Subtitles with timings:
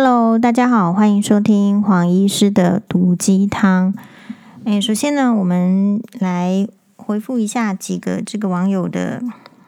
[0.00, 3.92] Hello，大家好，欢迎收听黄医师的毒鸡汤。
[4.64, 9.20] 诶，首先呢，我们来回复一下几个这个网友的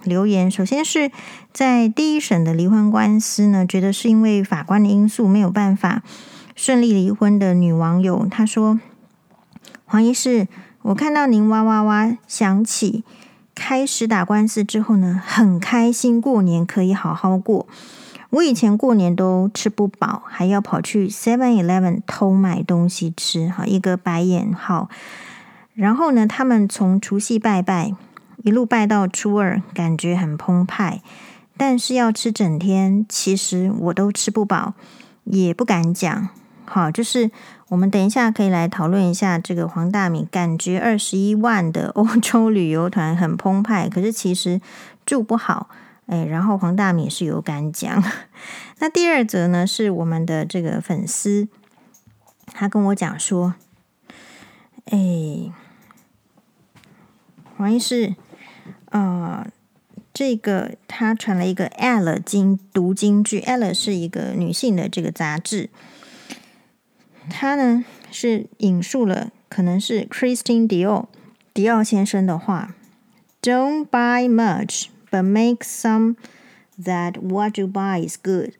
[0.04, 0.48] 留言。
[0.48, 1.11] 首先是
[1.53, 6.04] 在第一审的离婚官司呢，觉得是因为法官的因素没有办法
[6.54, 8.78] 顺利离婚的女网友，她说
[9.85, 10.47] ：“黄医师，
[10.83, 13.03] 我看到您哇哇哇想起，
[13.56, 17.66] 开始打官司之后呢，很开心，过年可以好好过。”
[18.30, 24.89] 我以前过年都吃不饱，还要跑去 Seven Eleven 偷买东西吃，哈，一个白眼号。
[25.75, 27.93] 然后呢，他们从除夕拜拜，
[28.45, 31.03] 一路拜到初二，感觉很澎湃。
[31.56, 34.75] 但是要吃整天，其实我都吃不饱，
[35.25, 36.28] 也不敢讲。
[36.65, 37.31] 好，就是
[37.69, 44.61] 我们等一下可以来讨论一下这个黄大米，感觉二十一万的欧洲旅游团很澎湃，可是其实
[45.05, 45.69] 住不好。
[46.10, 48.02] 哎，然后黄大米是有敢讲。
[48.80, 51.46] 那第二则呢，是我们的这个粉丝，
[52.46, 53.55] 他跟我讲说，
[54.86, 55.52] 哎，
[57.56, 58.17] 黄医师，
[58.86, 59.47] 呃，
[60.12, 65.70] 这个他传了一个《Elle》经读京剧，《Elle》是一个女性的这个杂志，
[67.30, 71.06] 他呢是引述了可能是 Christian Dior
[71.55, 72.74] 迪奥先生的话
[73.41, 76.16] ：“Don't buy much。” But make some
[76.83, 78.53] that what you buy is good。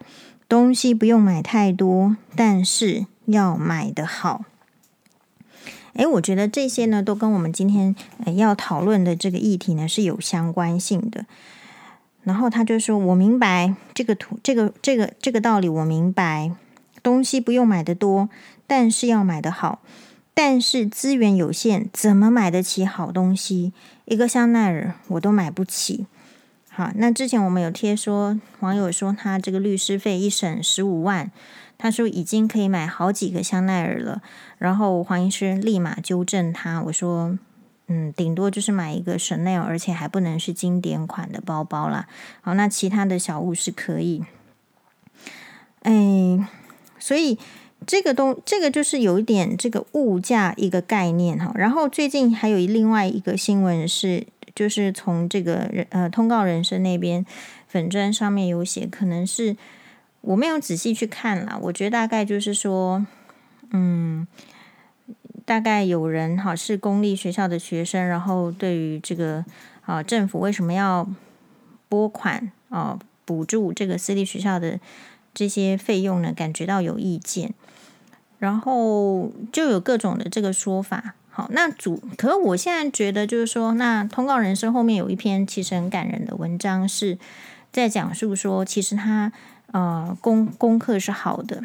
[0.48, 4.44] 东西不用买太多，但是要买得好。
[5.94, 7.94] 诶，我觉得这些呢，都跟我们今天
[8.36, 11.26] 要讨论的这个议题呢是有相关性的。
[12.22, 16.52] 然后他就说：“我明白这个图，这个这个这个道理，我明白。
[17.02, 18.28] 东西不用买得多，
[18.66, 19.80] 但是要买得好。
[20.34, 23.72] 但是资源有限，怎么买得起好东西？
[24.04, 26.06] 一个香奈儿我都买不起。”
[26.80, 31.30] 好，那之前我们有贴说，网友说他这个律师费一审十五万，
[31.76, 34.22] 他说已经可以买好几个香奈儿了。
[34.56, 37.36] 然后黄医师立马纠正他，我说，
[37.88, 42.08] 嗯，顶多就是买一个 Chanel，而且还不能是经典款的包包啦。
[42.40, 44.24] 好，那其他的小物是可以。
[45.82, 46.48] 哎，
[46.98, 47.38] 所以
[47.86, 51.52] 这个东，这个就是有一点这个物价一个概念哈。
[51.54, 54.26] 然后最近还有另外一个新闻是。
[54.60, 57.25] 就是从这个人呃通告人生那边
[57.66, 59.56] 粉砖上面有写，可能是
[60.21, 61.59] 我没有仔细去看啦。
[61.62, 63.06] 我觉得大概就是说，
[63.70, 64.26] 嗯，
[65.47, 69.43] 大概有人哈是公立学校的学生，然后对于这个
[69.87, 71.09] 啊政府为什么要
[71.88, 74.78] 拨款啊补助这个私立学校的
[75.32, 77.54] 这些费用呢，感觉到有意见，
[78.38, 81.15] 然后就有各种的这个说法。
[81.32, 87.16] 好，那主可是我现在觉得就是说，那通告人生后面有一篇其实很感人的文章，是
[87.72, 89.32] 在讲述说，其实他
[89.70, 91.62] 呃功功课是好的，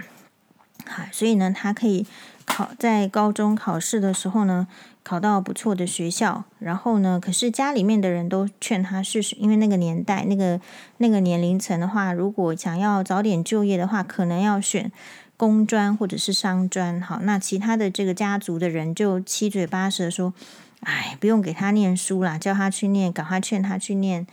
[0.86, 2.06] 好，所以呢，他可以
[2.46, 4.68] 考在高中考试的时候呢，
[5.04, 10.62] 考到不错的学校，然后呢，可是家里面的人都劝他试试，因为那个年代那个
[10.98, 14.92] 那个年龄层的话，如果想要早点就业的话，可能要选。
[15.38, 20.34] 工专或者是商专，好，那其他的这个家族的人就七嘴八舌说
[20.80, 24.26] ：“哎，不用给他念书啦，叫他去念，赶快劝他去念，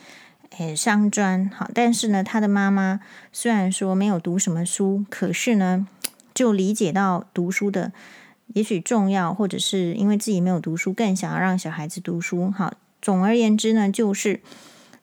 [0.59, 3.01] 诶，商专。”好，但是呢，他的妈妈
[3.33, 5.89] 虽然说没有读什么书，可是呢，
[6.33, 7.91] 就理解到读书的
[8.55, 12.49] 也许重要，或者是因为自己没有读书，更想要让小孩子读书。
[12.53, 14.41] 好，总而言之呢，就是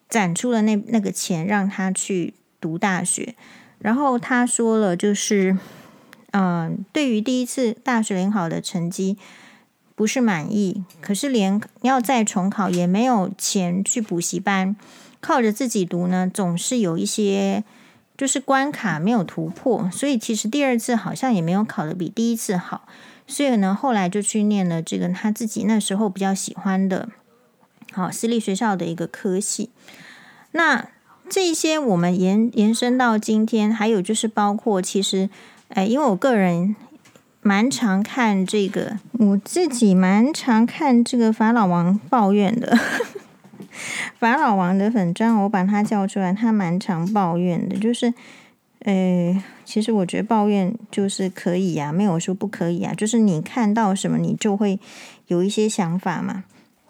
[0.08, 3.36] 攒出了那那个钱让他去读大学，
[3.80, 5.58] 然后他说了，就是。
[6.32, 9.18] 嗯，对于第一次大学联考的成绩
[9.96, 14.76] 不是满意，可是连要再重考也没有钱去补习班，
[15.20, 17.64] 靠着自己读呢，总是有一些
[18.16, 22.88] 就是关卡没有突破，所以其实第二次好像也没有考得比第一次好，
[23.26, 27.10] 所以呢，后来就去念了这个他自己那时候比较喜欢的，
[27.92, 29.72] 好私立学校的一个科系。
[30.52, 30.90] 那
[31.28, 35.32] 这些我们延延伸到今天，还有就是包括其实。
[35.70, 36.76] 哎，因为我个人
[37.42, 42.78] 蛮常看这个，我自己蛮常看这个法老王抱怨的。
[44.20, 47.78] 法老王的粉砖，我把他叫出来，他蛮常抱怨的。
[47.78, 48.14] 就是，
[48.84, 52.94] 哎，其实我觉得抱怨就是可以呀，没有说不可以啊。
[52.94, 54.80] 就是你看到什么，你就会
[55.28, 56.44] 有一些想法嘛。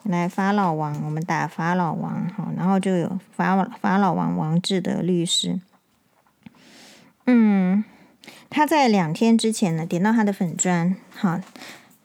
[0.04, 5.60] 来，法老王，我们打法老王，好，然后就有法法老王王志的律师，
[7.26, 7.84] 嗯。
[8.50, 11.40] 他在两天之前呢，点到他的粉专，好，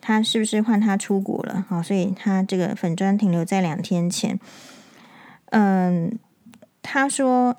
[0.00, 1.64] 他是不是换他出国了？
[1.68, 4.38] 好，所以他这个粉专停留在两天前。
[5.46, 6.18] 嗯，
[6.82, 7.56] 他说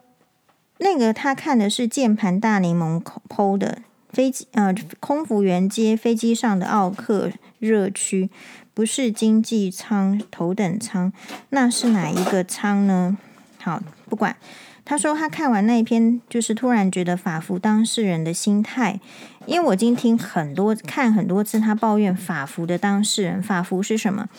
[0.77, 3.79] 那个他看的是键盘大柠檬 PO 的
[4.09, 8.29] 飞机呃空服员接飞机上的奥克热区，
[8.73, 11.11] 不是经济舱头等舱，
[11.49, 13.17] 那是哪一个舱呢？
[13.59, 14.37] 好，不管。
[14.85, 18.99] 他说他看完那一篇，就是突然觉得法服当事人的心态，
[19.47, 24.29] 因为我已经听很多看很多次他抱怨法服的当事人，法服是什么？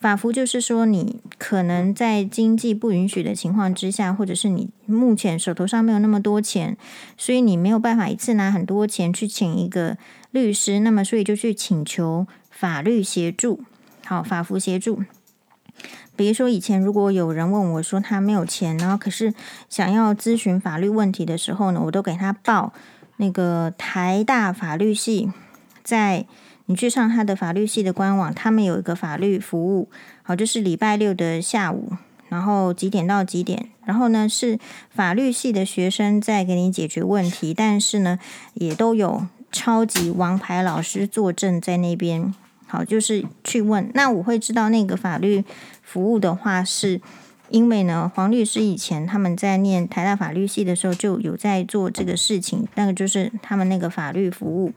[0.00, 6.76] 法服就是说你可能在经济不允许的情况之下，或者是你目前手头上没有那么多钱，
[7.16, 9.96] 所以你没有办法一次拿很多钱去请一个
[10.32, 13.62] 律师，那么所以就去请求法律协助，
[14.04, 15.04] 好，法服协助。
[16.14, 19.32] 比如说，以前如果有人问我说他没有钱，然后可是
[19.68, 22.72] 想要咨询法律问题的时候呢，我都给他报
[23.16, 25.32] 那个台大法律系，
[25.82, 26.26] 在
[26.66, 29.88] 你去上他的法律系的官网，他们有一个法律服务，
[30.22, 31.92] 好，就是礼拜六的下午，
[32.28, 34.58] 然后几点到几点，然后呢是
[34.90, 38.18] 法律系的学生在给你解决问题，但是呢
[38.54, 42.34] 也都有超级王牌老师坐镇在那边。
[42.72, 43.90] 好，就是去问。
[43.92, 45.44] 那我会知道那个法律
[45.82, 47.02] 服务的话，是
[47.50, 54.72] 因为呢，黄律师以前他们在念台大法律系的时候就有在做这个事情，那个就是他们那个法律服务。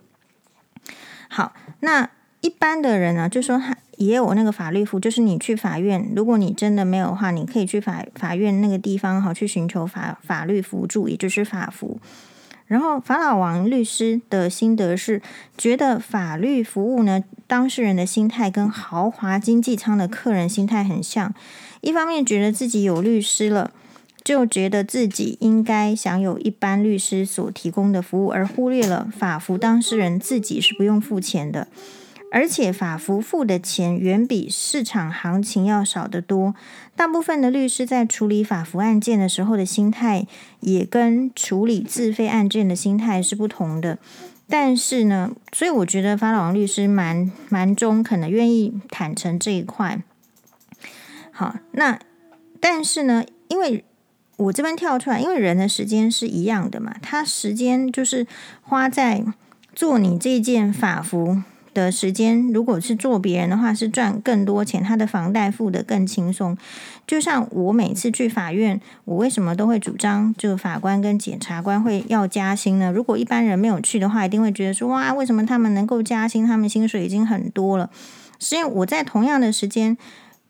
[1.30, 2.10] 好，那
[2.42, 11.98] 一般的人呢，就说他也有那个法律服，就是你去法院，如果你真的没有的话，你可以去法法院那个地方，好去寻求法法律辅助，也就是法服。
[12.68, 15.22] 然后法老王律师的心得是，
[15.58, 21.34] 觉得法律服务呢，当事人的心态跟豪华经济舱的客人心态很像。
[21.82, 23.70] 一方面觉得自己有律师了，
[24.24, 31.68] 就觉得自己应该享有一般律师所提供的服务，而忽略了法服当事人自己是不用付钱的。
[32.36, 36.54] 而且法服付的钱远比市场行情要少得多。
[36.94, 40.28] 大部分的律师在处理法服案件的时候的心态，
[40.60, 43.98] 也跟处理自费案件的心态是不同的。
[44.50, 50.02] 但是呢，所以我觉得法老王律师蛮蛮中肯的，愿意坦诚这一块。
[51.32, 51.98] 好，那
[52.60, 53.86] 但是呢，因为
[54.36, 58.28] 我这边跳出来，因为人的时间是一样的嘛，他时间就是
[58.62, 59.24] 花在
[59.74, 61.42] 做你这件法服。
[61.76, 66.58] 的时间，如果是做别人的话，是赚更多钱，他的房贷付得更轻松。
[67.06, 72.92] 就像我每次去法院，我为什么都会主张这个法官跟检察官会要加薪呢？
[72.92, 76.48] 如果一般人没有去的话，一定会觉得说哇，为什么他们能够加薪？
[76.48, 77.92] 他们薪水已经很多了。
[78.40, 79.98] 实际上我在同样的时间，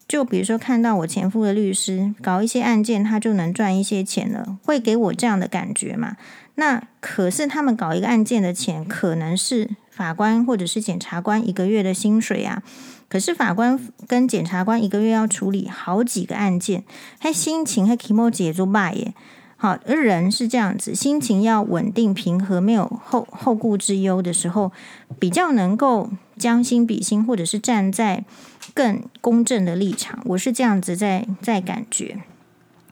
[0.08, 6.16] 就比如说看到我前夫的律师搞一些案件，他就能赚一些钱了，会给我这样的感觉嘛？
[6.56, 9.72] 那可是他们搞一个案件的钱，可能是。
[9.96, 12.62] 法官或者是检察官一个月的薪水啊，
[13.08, 16.84] 可是法官跟检察官一个月要处理好几个案件，
[17.18, 19.14] 他心情还 emoji 做败耶。
[19.56, 24.74] 好，人是这样子，心情要稳定平和，没有后后顾之忧的时候，
[25.18, 28.26] 比较能够将心比心，或者是站在
[28.74, 30.20] 更公正的立场。
[30.26, 32.18] 我是这样子在在感觉。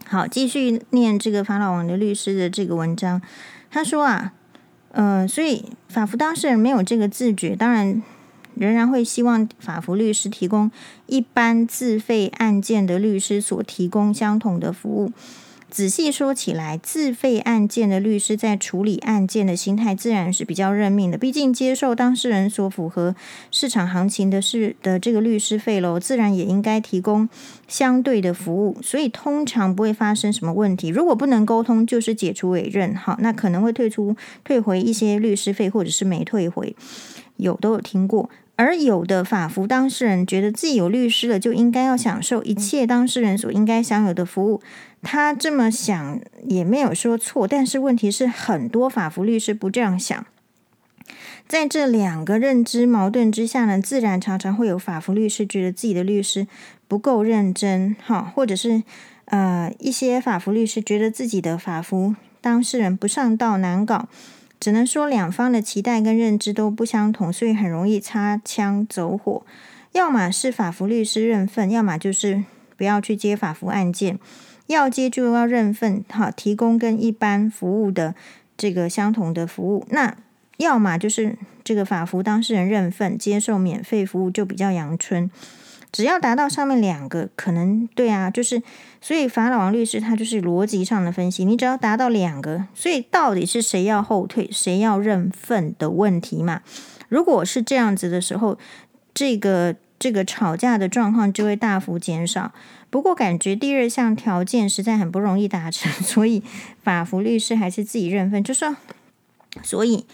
[0.06, 3.20] 好，继续念这个法老王的律师的这个文章，
[3.70, 4.32] 他说啊。
[4.96, 8.02] 嗯、所以法服当事人没有这个自觉，当然
[8.54, 10.70] 仍然会希望法服律师提供
[11.06, 15.12] 一般自费案件的律师所提供相同的服务。
[15.74, 21.18] 仔细说起来，自费案件的律师在处理案件的心态自然是比较认命的。
[21.18, 23.16] 毕竟接受当事人所符合
[23.50, 27.28] 市场行情的是的这个律师费喽，自然也应该提供
[27.66, 28.80] 相对的服务。
[28.82, 30.90] 所以通常不会发生什么问题。
[30.90, 34.14] 如果不能沟通，就是解除委任，好，那可能会退出
[34.44, 36.76] 退回一些律师费，或者是没退回，
[37.38, 38.30] 有都有听过。
[38.56, 44.62] 而有的法服当事人觉得自己有律师了，就应该要享受一切当事人所应该享有的服务。
[45.04, 50.26] 他这么想也没有说错，但是问题是，很多法服律师不这样想。
[51.46, 56.48] 在这两个认知矛盾之下呢，自然常常会有法服律师觉得自己的律师
[56.88, 58.82] 不够认真，哈，或者是
[59.26, 64.08] 呃一些法服律师觉得自己的法服当事人不上道难搞。
[64.58, 69.44] 只能说两方的期待跟认知都不相同，所以很容易擦枪走火。
[69.92, 72.44] 要么是法服律师认份，要么就是
[72.78, 74.18] 不要去接法服案件。
[74.66, 78.14] 要接就要认份，好，提供跟一般服务的
[78.56, 79.84] 这个相同的服务。
[79.90, 80.16] 那
[80.58, 85.30] 要么就是这个法服当事人认份，接受免费服务，就比较阳春。
[85.92, 88.60] 只要达到上面两个，可能对啊，就是
[89.00, 96.62] 所以法老王律师他就是逻辑上的分析，你只要达到两个，所以到底是谁要后退，谁要认份的问题嘛？
[97.08, 98.58] 如果是这样子的时候，
[99.14, 102.52] 这个这个吵架的状况就会大幅减少。
[102.90, 106.42] 不过感觉第二项条件实在很不容易达成， 所以
[106.82, 108.76] 法服律师还是自己认份，就说
[109.62, 110.06] 所以。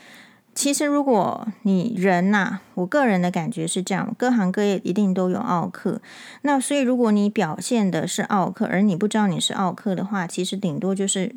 [0.52, 6.02] 其实如果你人呐、我个人的感觉是这样，各行各业一定都有奥客。
[6.42, 11.36] 那所以如果你表现的是奥客，而你不知道你是奥客的话，其实顶多就是。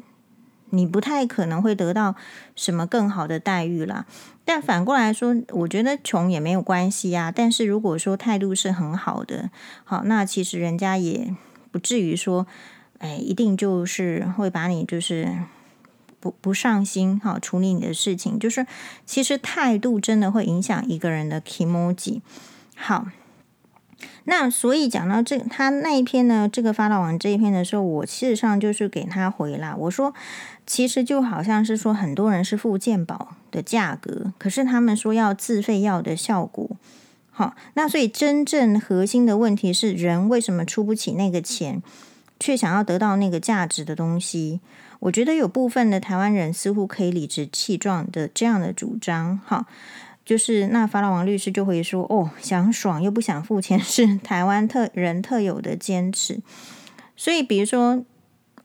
[0.73, 2.15] 你不太可能会得到
[2.55, 4.07] 什么更好的待遇啦。
[4.43, 7.31] 但反过来说，我觉得穷也没有关系啊。
[7.31, 9.51] 但是如果说态度是很好的，
[9.83, 11.33] 好，那其实人家也
[11.71, 12.47] 不至于说，
[12.97, 15.37] 哎，一定就是会把你就是
[16.19, 18.39] 不不上心，好处理你的事情。
[18.39, 18.65] 就是
[19.05, 22.21] 其实态度真的会影响一个人的 kimoji。
[22.75, 23.07] 好。
[24.25, 29.75] 那所以讲到这，他那一篇呢，这个发到完这一篇的时候，我事实上就是给他回啦。
[29.77, 30.13] 我说，
[30.65, 36.69] 其实就好像是说，很多人是付健保的价格，可是他们说要自费药的效果。
[37.31, 41.81] 好，那所以真正核心的问题是，人为什么出不起那个钱，
[42.39, 44.59] 却想要得到那个价值的东西？
[44.99, 49.39] 我觉得有部分的台湾人似乎可以理直气壮的这样的主张。
[49.45, 49.65] 好。
[50.25, 56.39] 就是那法老王律师就会说：“哦，想爽又不想付钱， 是台湾特人特有的坚持。
[57.17, 58.05] 所以，比如说，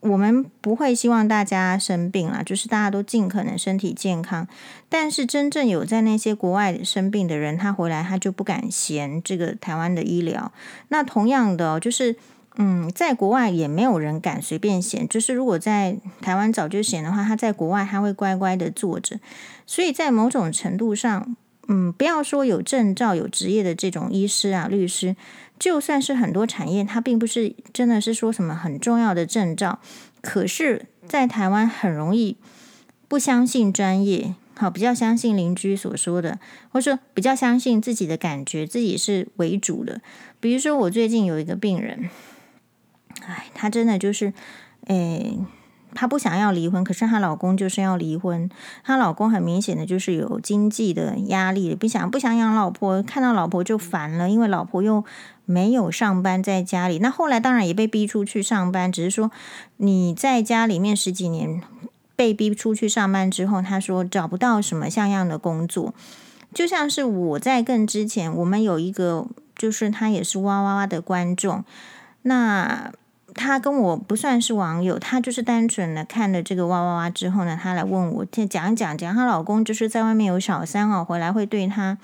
[0.01, 4.47] 我们不会希望大家生病啦，就是大家都尽可能身体健康。
[4.87, 10.51] 但是，真正有在那些国外生病的人，他回来他就不敢嫌这个台湾的医疗。
[10.87, 12.15] 那同样的，就是
[12.55, 15.07] 嗯，在国外也没有人敢随便嫌。
[15.07, 19.19] 就是如果在台湾早就嫌的话，他在国外他会乖乖的坐着。
[19.65, 21.35] 所以在某种程度上。”
[21.71, 25.15] 嗯，不要说有证照、有职业的这种医师啊、律师，
[25.59, 29.79] 就算是很多产业，它并不是真的是说什么很重要的证照，
[30.21, 32.37] 可是，在台湾很容易
[33.09, 36.39] 不相信专业，好，比较相信邻居所说的，
[36.71, 40.01] 或者说比较相信自己的感觉，自己是为主的。
[40.39, 42.09] 比如说，我最近有一个病人，
[43.25, 44.33] 哎，他真的就是，
[44.87, 45.35] 哎。
[45.93, 48.49] 她不想要离婚，可是她老公就是要离婚。
[48.83, 55.03] 她老公很明显的就是有经济的压力，不想不想养老婆，看到老婆就烦了，因为老婆又
[55.45, 56.99] 没有上班在家里。
[56.99, 59.31] 那后来当然也被逼出去上班，只是说
[59.77, 61.61] 你在家里面十几年
[62.15, 65.93] 被逼出去上班之后，他说找不到什么像样的工作。
[66.53, 71.63] 就像是我在更之前，我们有一个就是他也是哇哇哇的观众，
[72.21, 72.91] 那。
[73.39, 81.97] 他跟我不算是网友，他就是单纯的看了这个哇哇哇之后呢，他来问我，讲讲讲，她老公就是在外面有小三哦，回来会对她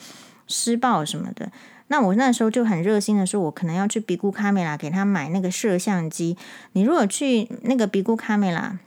[0.47, 1.51] 施暴什么的。
[1.87, 6.37] 那我那时候就很热心的说，我可能要去比固卡梅拉给他买那个摄像机。
[6.71, 8.79] 你如果去那个比固卡梅拉，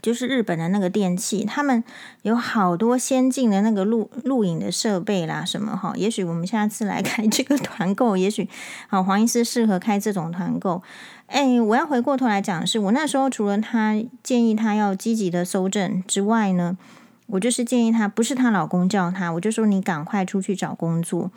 [0.00, 1.84] 就是日本的那个电器，他们
[2.22, 5.92] 有好多先进的那个录录影的设备啦，什么哈？
[5.96, 8.48] 也许我们下次来开这个团购，也许
[8.88, 10.82] 好黄医师适合开这种团购。
[11.34, 16.78] 哎，我要回过头来讲的是，我那时候除了他建议他要积极的搜证之外呢，
[17.26, 21.32] 我就是建议他，不是她老公叫他，我就说你赶快出去找工作。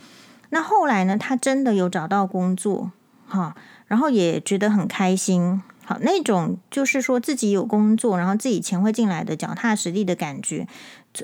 [0.51, 2.91] 那后来呢，他真的有找到工作，
[3.27, 3.55] 哈，
[3.87, 5.63] 然后也觉得很开心。
[5.83, 10.67] 好，那种就是说自己有工作，然后自己钱会进来的脚踏实地的感觉，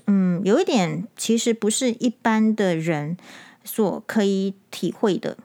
[0.08, 3.16] 嗯，有一点其实不是一般的人
[3.64, 5.38] 所可以体会的。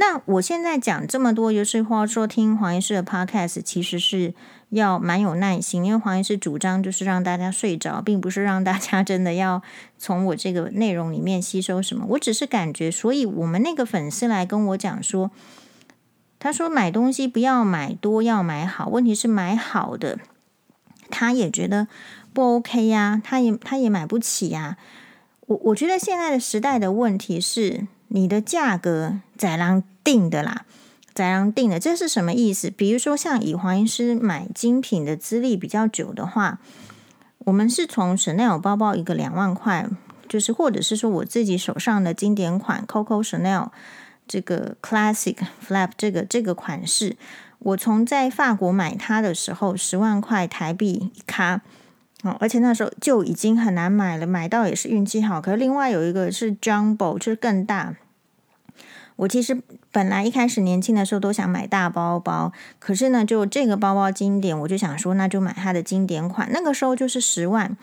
[0.00, 4.32] 那我现在讲这么多，就是话说听黄医师的 podcast，其实是
[4.68, 9.60] 要蛮有耐心，因为黄医师主张就是让大家睡着，并不是让大家真的要
[9.98, 12.06] 从我这个内容里面吸收什么。
[12.10, 15.32] 我只是感觉，所以我们那个粉丝来跟我讲说，
[16.38, 18.88] 他说买东西不要买多，要买好。
[18.88, 20.20] 问题是买好的，
[21.10, 21.88] 他也觉得
[22.32, 24.76] 不 OK 呀，他也他也买不起呀。
[25.46, 27.88] 我我觉得现在的时代的问题是。
[28.08, 30.64] 你的价格宰狼定的啦，
[31.14, 32.70] 宰狼定的，这是什么意思？
[32.70, 36.58] 比如说，像以黄医师买精品的资历比较久的话，
[37.40, 39.88] 我们是从 Chanel 包包一个两万块，
[40.28, 43.68] 就是或者是说我自己手上的经典款 Coco Chanel
[44.26, 45.36] 这个 Classic
[45.66, 47.16] Flap 这个这个款式，
[47.58, 51.62] 我从在法国买它的时候十万块台币一卡。
[52.24, 55.40] 哦，而且那时候就已经很难买了，买到也是运气好。
[55.40, 57.94] 可是另外有一个是 Jumbo，就是更大。
[59.14, 66.48] 我其实本来一开始年轻的时候都想买大包包，可是呢，就这个包包经典，我就想说那就买它的经典款。
[66.52, 67.76] 那个时候就是十万，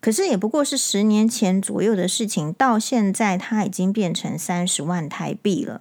[0.00, 5.80] 可是也不过是十年前左右的事情，到现在它已经变成三十万台币了。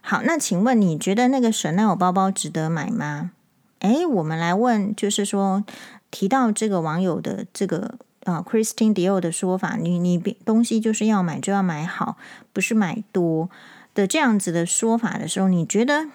[0.00, 3.32] 好，那请问你觉得那个 Chanel 包包值得买吗？
[3.80, 5.64] 诶，我们来问，就是说。
[6.10, 12.16] 提到这个网友的这个啊，Christine Dior 的说法，你你东西就是要买就要买好，
[12.52, 13.48] 不是买多
[13.94, 16.06] 的这样子的说法的时候，你觉得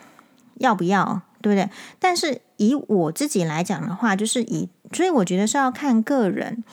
[0.55, 1.21] 要不要？
[1.41, 1.69] 对不对？
[1.99, 6.63] 但是以我自己来讲的话，就是以，所以我觉得是要看个人。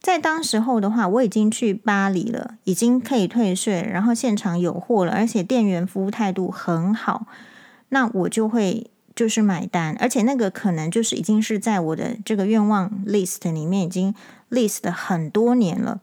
[0.00, 7.26] 在当时候的话，我已经去巴黎了，已经可以退税，然后现场有货了，而且店员服务态度很好，
[7.90, 14.14] 那我就会就是买单，而且那个可能就是已经是在我的这个愿望 list 里面已经
[14.50, 16.00] list 很多年了。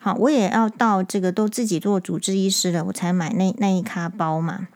[0.00, 4.66] 好，我也要到这个都自己做主治医师了，我才买那那一咖包嘛。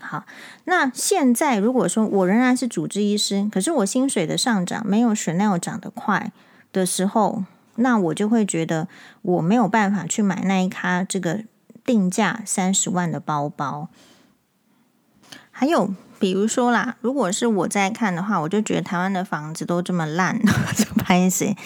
[0.00, 0.26] 好，
[0.64, 6.32] 那现在如果说我仍然是主治医师，可是我薪水的上涨没有 Chanel 涨得快
[6.72, 7.44] 的时候。
[7.76, 8.86] 那我就会觉得
[9.22, 11.42] 我没有办法去买那一咖这个
[11.86, 13.88] 定价三十万的包包。
[15.50, 20.38] 还有比如说啦，如果是我在看的话，我就觉得台湾的房子都这么烂，
[20.76, 21.56] 这么拍谢，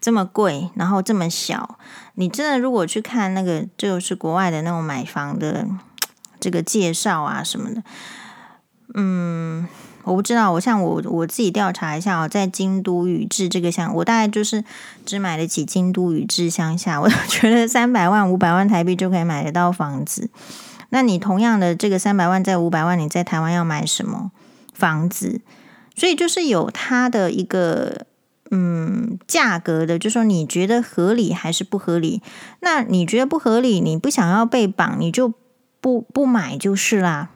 [0.00, 1.78] 这么贵，然后这么小。
[2.16, 5.64] 你真的如果去看那个，就是国外的那种买房的
[6.40, 7.84] 这个介绍啊什么的，
[8.94, 9.68] 嗯。
[10.02, 14.64] 我不知道，我像我我自己调查一下哦，在京都宇治这个乡，我大概就是
[15.04, 20.30] 只买得起京都宇治乡下， 我觉得三百万五百万台币就可以买得到房子。
[20.90, 24.30] 那你同样的这个三百万在五百万，你在台湾要买什么
[24.72, 25.40] 房子？
[25.96, 28.06] 所以就是有它的一个
[28.50, 32.22] 嗯价格的，就说你觉得合理还是不合理？
[32.60, 35.32] 那你觉得不合理，你不想要被绑，你就
[35.80, 37.30] 不不买就是啦。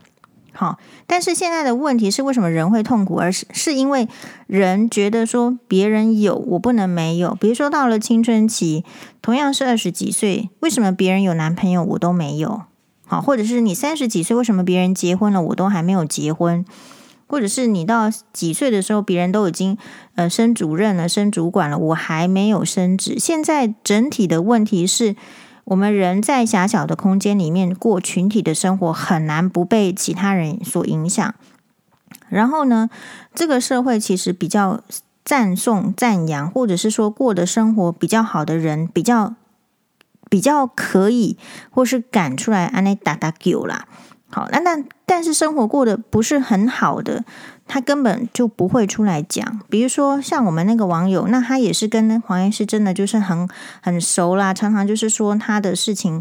[0.57, 3.17] 好，但是现在的问题是，为什么人会痛苦？
[3.17, 4.09] 而是是因为
[4.47, 7.35] 人觉得说别人有，我不能没有。
[7.35, 8.85] 比如说到了青春期，
[9.21, 12.63] 同样是二十几岁，为什么别人有男朋友我都没有？
[13.07, 16.65] 好，或者是你三十几岁，为什么别人结婚了我都还没有结婚？
[17.27, 19.79] 或者是你到几岁的时候，别人都已经
[20.15, 23.19] 呃升主任了、升主管了，我还没有升职？
[23.19, 25.17] 现在整体的问题是。
[25.67, 31.35] 我们人在狭小的空间里面过群体的生活，很难不被其他人所影响。
[32.29, 32.91] 然后呢，
[33.35, 34.83] 这个社会其实比较
[35.25, 39.37] 赞颂、赞扬，或者是说过的生活比较好的人，比较
[40.35, 41.39] 比较可以，
[41.71, 43.87] 或是赶出来安内打打狗啦。
[44.33, 47.25] 好，那那但是生活过得不是很好的。
[47.69, 53.49] 他根本就不会出来讲，比如说像我们那个网友，那他也是跟黄医师真的就是很
[53.81, 56.21] 很熟啦，常常就是说他的事情，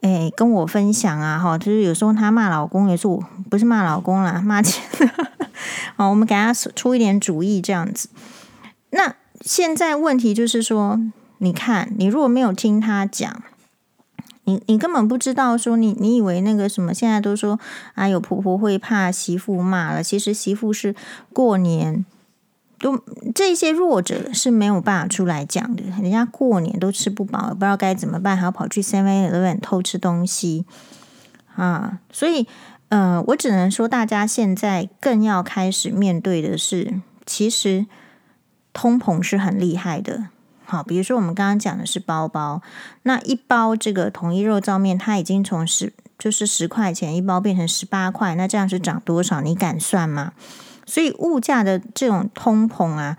[0.00, 4.82] 哎，跟我分享啊，哈，就是有时候他骂老公，也是我不是骂老公啦，骂钱，
[5.94, 8.08] 好，我们给他出一点主意这样子。
[8.90, 10.98] 那现在问题就是说，
[11.38, 13.42] 你看，你如果没有听他讲。
[14.44, 17.60] 你你根本不知道说你你以为那个什么现在都说
[17.94, 20.94] 啊有婆婆会怕媳妇骂了，其实媳妇是
[21.32, 22.04] 过年
[22.78, 22.98] 都
[23.32, 30.64] 这些弱者是没有办法出来讲的，人家过年都吃不饱，不知道该怎么办，还要跑去 Seven Eleven 偷吃东西
[31.54, 32.48] 啊，所以
[32.88, 37.86] 呃，我只能说大家现在更要开始面对的是，其实
[38.72, 40.24] 通膨是很厉害的。
[40.72, 42.62] 好，比如说我们刚刚讲的是包包，
[43.02, 49.42] 那一包这个统一肉燥面，它已经从十就是十块钱一包变成十八块，那这样是涨多少？
[49.42, 50.32] 你敢算吗？
[50.86, 53.18] 所以物价的这种通膨啊，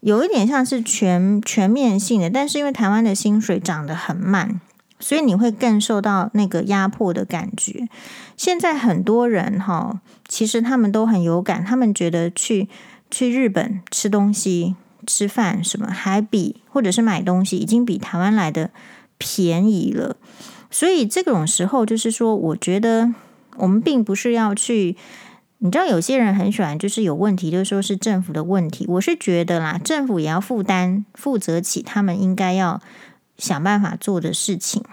[0.00, 4.60] 有一点像是全全面性的，但是因为台湾的薪水涨得很慢，
[4.98, 7.88] 所以你会更受到那个压迫的感觉。
[8.36, 12.68] 现在很多人哈，其实他们都很有感，他们觉得去
[13.08, 14.74] 去日本吃东西。
[15.08, 18.70] 吃饭什么还比或者是买东西已经比台湾来的
[19.16, 20.16] 便宜了，
[20.70, 23.12] 所以这种时候就是说，我觉得
[23.56, 24.96] 我们并不是要去，
[25.58, 32.80] 你知道有些人很喜欢就是有问题就说是政府的问题，我是觉得啦，政府也要负担负责起他们应该要
[33.38, 34.84] 想办法做的事情，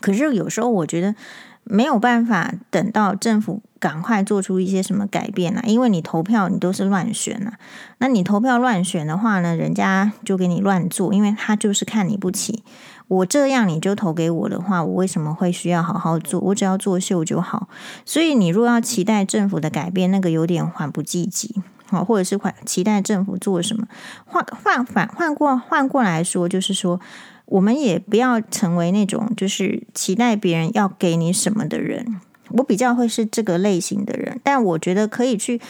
[0.00, 1.14] 可是有时候我觉得。
[1.62, 7.58] 没有办法等到政府赶快做出一些什么改变啊，因为你投票你都是乱选啊，
[7.98, 12.62] 那你投票乱选的话呢，人家就给你乱做，因为他就是看你不起。
[13.08, 16.38] 我这样你就投给我的话，我为什么会需要好好做？
[16.40, 17.68] 我只要作秀就好。
[18.04, 23.88] 所以你若要期待政府的改变，那个有点缓不济急，好，或者是缓期待政府做什么？
[24.26, 27.00] 换换反换过换过来说，就是说。
[27.46, 32.20] 我们也不要成为那种就是期待别人要给你什么的人。
[32.50, 35.60] 我比较会是这个类型的人，但我觉得可以去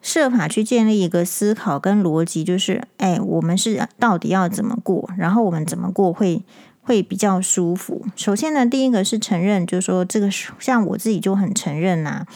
[0.00, 6.42] 设法去建立一个思考跟逻辑，就是哎，我们是到底要怎么过，然后我们怎么过会
[6.82, 8.04] 会比较舒服。
[8.16, 12.26] 首先呢，第一个是承认，就是说这个像我自己就很承认呐，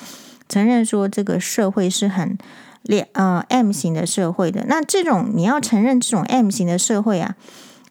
[0.49, 2.37] 承认说这个社会是很
[2.83, 4.65] 两呃 M 型的社会的。
[4.69, 7.37] 那这种你要承认这种 M 型的社会啊。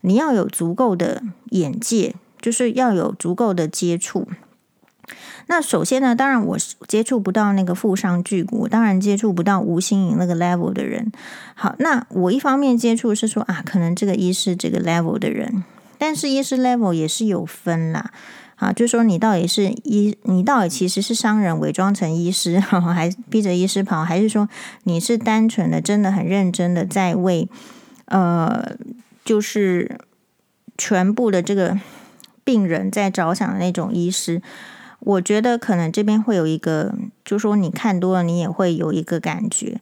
[0.01, 4.27] 你要有足够的眼界，就是要有足够的接触。
[5.47, 11.11] 那首先呢，当然我接触不到那个富商巨贾，当然接触不到吴欣盈那个 level 的人。
[11.53, 15.63] 好，那我一方面接触是说啊，可能这个医师这个 level 的人，
[15.97, 18.11] 但是医师 level 也是有分啦。
[18.55, 24.47] 啊，就说你到底是医，你到底其实是商人伪装成医师， 还逼着医师跑，还是说
[24.83, 27.49] 你是单纯的、真的很认真的在为
[28.05, 28.77] 呃，
[29.25, 29.99] 就是
[30.77, 31.77] 全部的这个
[32.45, 34.41] 病人在着想的那种医师？
[34.99, 39.79] 我觉得可能这边会有一个，就说你看多了，你也会有一个感觉。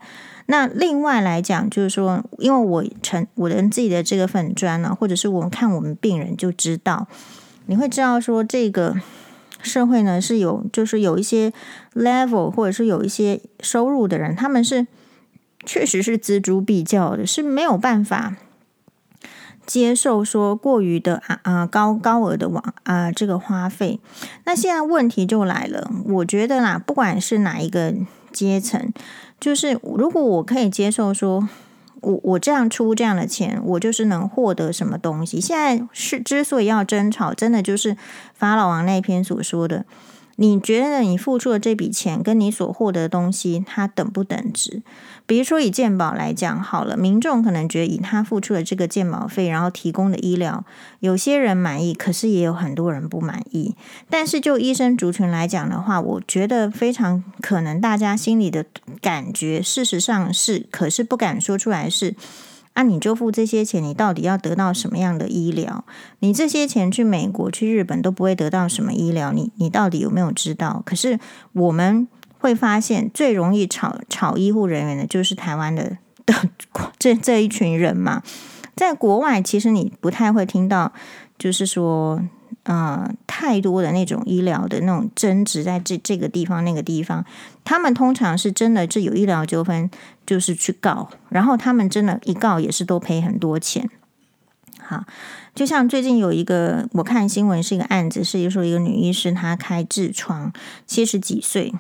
[0.48, 7.08] 那另外来讲，就是说，因为我成我的自己的这个粉专呢，或者是我们看我们病人就知道。
[7.68, 8.94] 你会知道说，这个
[9.62, 11.54] 社会呢是有，就是有一些
[11.94, 14.86] level 或者是有一些收入的人，他们是
[15.66, 18.36] 确实是锱铢必较的，是没有办法
[19.66, 24.00] 接受说过于的啊啊高高额的网啊这个花费。
[24.46, 27.94] 那现在问题就来了，我觉得啦，不管是哪一个
[28.32, 28.92] 阶层，
[29.40, 31.48] 就是如果我可以接受说。
[32.06, 35.40] 我我这样出这样的钱，我就是能获得什么东西？
[35.40, 37.96] 现在是之所以要争吵，真的就是
[38.34, 39.86] 法老王那篇所说的。
[40.38, 44.82] 你觉得你付出的这笔钱跟你所获得的东西，它等不等值？
[45.26, 50.66] 比如说以健保来讲好了，民众可能觉得以他付出的这个健保费，然后提供的医疗，
[51.00, 53.76] 有些人满意，可是也有很多人不满意。
[54.10, 58.66] 但是就医生族群来讲的话，我觉得非常可能大家心里的
[59.02, 62.16] 感觉，事实上是，可是不敢说出来是。
[62.74, 65.86] 啊，你就付这些钱，你到底要得到什么样的医疗？
[66.20, 70.82] 你这些钱去美国、去日本都不会得到什么医疗，你你到底有没有知道？
[70.86, 71.20] 可是
[71.54, 72.08] 我们
[72.40, 76.34] 会发现，最容易炒炒医护人员的，就是台湾的 的
[76.98, 78.22] 这这一群人嘛。
[78.76, 80.92] 在国外，其实你不太会听到，
[81.38, 82.22] 就是说。
[82.64, 87.26] 呃，太多的那种医疗的那种争执，在这这个地方那个地方，
[87.66, 89.92] 他们通常是真的，这有医疗纠纷
[90.26, 93.90] 就是去告，然后他们真的，一告也是都赔很多钱。
[94.80, 95.04] 好，
[95.54, 100.54] 就像最近有一个我看新闻是一个案子，是说一个女医师她开痔疮，
[100.86, 101.74] 七十几岁，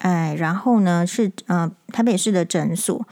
[0.00, 3.06] 哎，然后呢是呃台北市的诊所。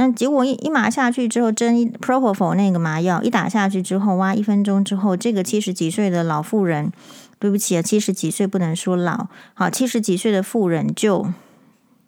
[0.00, 6.90] 那结果一一麻下去之后，针 propofol 那个麻药一打下去之后，哇，一分钟之后，这个七十几岁的老妇人，
[7.38, 11.30] 对不起啊，七十几岁不能说老，好，七十几岁的妇人就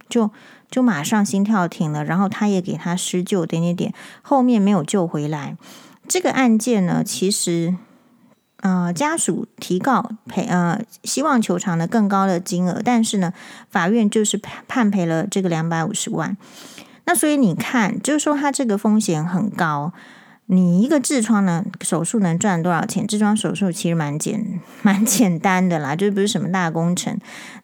[0.09, 0.31] 就
[0.71, 5.59] 就马上心跳停了，然后他也给他施救，点点点，后面没有救回来。
[6.09, 7.75] 这个案件呢，其实
[8.63, 13.35] 呃家属提告赔呃希望求偿的更高的金额，但是呢，
[13.69, 16.39] 法院就是判赔了这个两百五十万。
[17.05, 19.93] 那所以你看，就是说它这个风险很高。
[20.47, 23.07] 你一个痔疮呢，手术能赚多少钱？
[23.07, 27.17] 痔疮手术其实蛮简 蛮简单的啦，就不是什么大工程，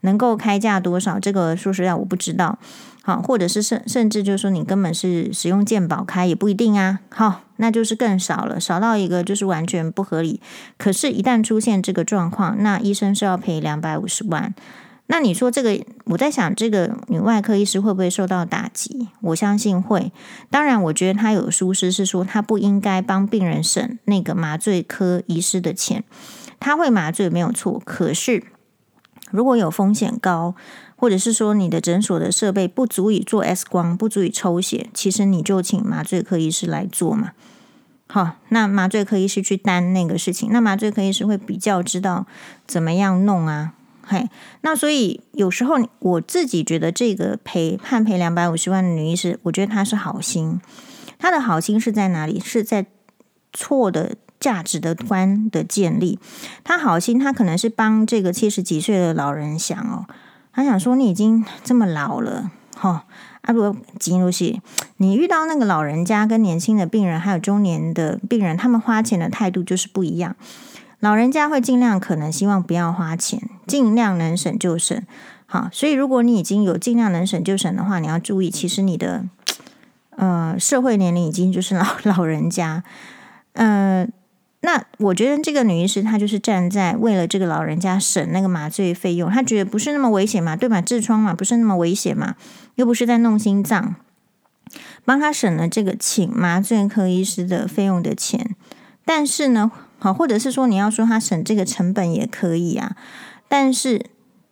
[0.02, 1.18] 能够开价多少？
[1.18, 2.58] 这个说实在我不知道。
[3.02, 7.00] 好，或者是甚甚至就是说你根本是使用健保开也不一定啊。
[7.10, 10.40] 好，那就是更少了，少到一个就是完全不合理。
[10.78, 14.54] 可是，一旦出现这个状况，那医生是要赔两百五十万。
[15.10, 19.08] 那你说这个，我在想，这个女外科医师会不会受到打击？
[19.22, 20.12] 我相信会。
[20.50, 26.04] 当然，我觉得她有疏失，是说她不应该帮病人省那个麻醉科医师的钱。
[26.60, 28.44] 她会麻醉没有错，可是
[29.30, 30.54] 如果有风险高，
[30.94, 37.32] 或者是说你的诊所的设备不足以做 X 光，不足以抽血，其实你就请麻醉科医师来做嘛。
[38.08, 42.26] 好，那麻醉科医师去担那个事情，那麻醉科医师会比较知道
[42.66, 43.72] 怎么样弄啊。
[44.10, 44.26] 嘿，
[44.62, 50.58] 那所以有时候我自己觉得这个赔判赔两百五十万的女医师，我觉得她是好心。
[51.18, 52.40] 她的好心是在哪里？
[52.40, 52.86] 是在
[53.52, 56.18] 错的价值的观的建立。
[56.64, 60.06] 她好心，她可能是帮这个七十几岁的老人想哦，
[60.54, 63.02] 她想说你已经这么老了，哈、哦，
[63.42, 64.62] 阿罗吉努西，
[64.96, 70.34] 你遇到那个老人家跟年轻的病人，还有中年的病人，他们花钱的态度就是不一样。
[71.00, 75.00] 老人家会尽量可能希望不要花钱，尽量能省就省。
[75.46, 79.24] 好，所以如果你已经有尽量能省就省的话，你要注意，其实你的
[80.16, 82.82] 呃社会年龄已经就是老 老人家。
[83.52, 84.06] 呃，
[84.62, 90.82] 那我觉得这个女医师她就是站在为了这个老人家省那个麻醉费用，她觉得不是那么危险嘛，对吧？
[90.82, 92.34] 痔疮嘛，不是那么危险嘛，
[92.74, 93.94] 又不是在弄心脏，
[95.04, 98.56] 帮她省了这个请麻醉科医师的费用的钱，
[99.04, 99.70] 但是呢。
[99.98, 102.96] 好，或者是说你要说他省这个成本也可以啊，
[103.48, 104.06] 但是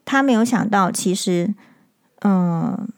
[0.05, 1.55] 他没有想到，其实，
[2.23, 2.89] 嗯，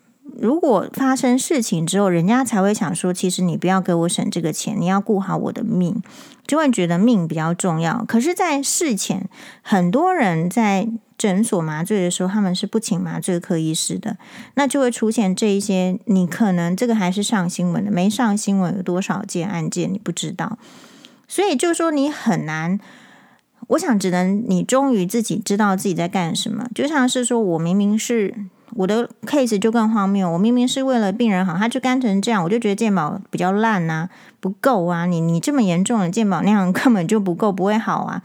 [0.41, 6.03] 如果发生事情之后，人家才会想说，其实你不要给我省这个钱，你要顾好我的命，
[6.47, 8.05] 就会觉得命比较重要。
[8.07, 9.29] 可是，在事前，
[9.63, 14.17] 很多人在诊所麻醉的时候，他们是不请麻醉科医师的，
[14.55, 20.57] 那就会出现这一些，你可能这个还是上新闻的，没上新闻有多少件案件你不知道。
[21.29, 22.81] 所以就是说你很难，
[23.69, 26.67] 我想只能你终于自己知道自己在干什么。
[26.75, 28.35] 就像是说我明明是
[28.73, 34.09] 我的 case 就更荒谬，我明明是为了病人好，他就干成这样，我就觉得健保比较烂啊，
[34.41, 38.23] 不够啊，你你这么严重的健保量 根本就不够，不会好啊。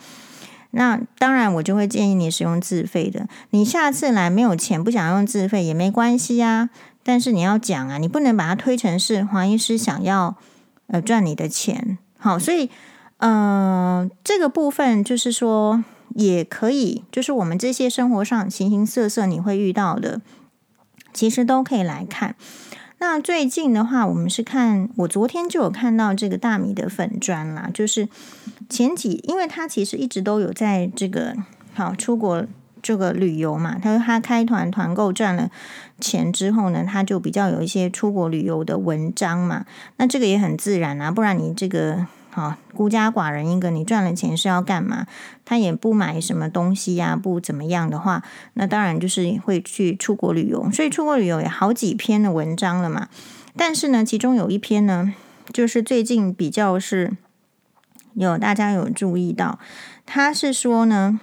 [0.72, 3.28] 那当然，我就会建议你使用自费的。
[3.52, 6.70] 你下次来没有钱，不想用自费也没关系啊。
[7.04, 10.36] 但是你要讲啊，你不能把它推成是黄医师想要
[10.88, 11.98] 呃赚你的钱。
[12.18, 12.72] 好，所以
[13.24, 15.82] 呃这个部分就是说
[16.14, 20.20] 也可以，就是我们这些生活上形形色色你会遇到的，
[21.14, 22.36] 其实都可以来看。
[22.98, 28.10] 那最近的话，我们是看，我昨天就有看到这个大米的粉专啦，就是
[28.70, 31.34] 前几，因为他其实一直都有在这个
[31.74, 32.46] 好出国
[32.82, 35.50] 这个旅游嘛，他说他开团团购赚了
[36.02, 42.06] 钱之后呢，他就比较有一些出国旅游的文章嘛，那这个也很自然啊，不然你这个。
[42.34, 45.06] 好，孤家寡人一个，你赚了钱是要干嘛？
[45.46, 48.24] 他也不买什么东西呀、不怎么样的话，
[48.56, 50.68] 那当然就是会去出国旅游。
[50.72, 53.08] 所以出国旅游有好几篇的文章了嘛。
[53.56, 55.14] 但是呢，其中有一篇呢，
[55.52, 57.16] 就是最近比较是
[58.16, 59.60] 有大家有注意到，
[60.08, 61.20] 他是说呢，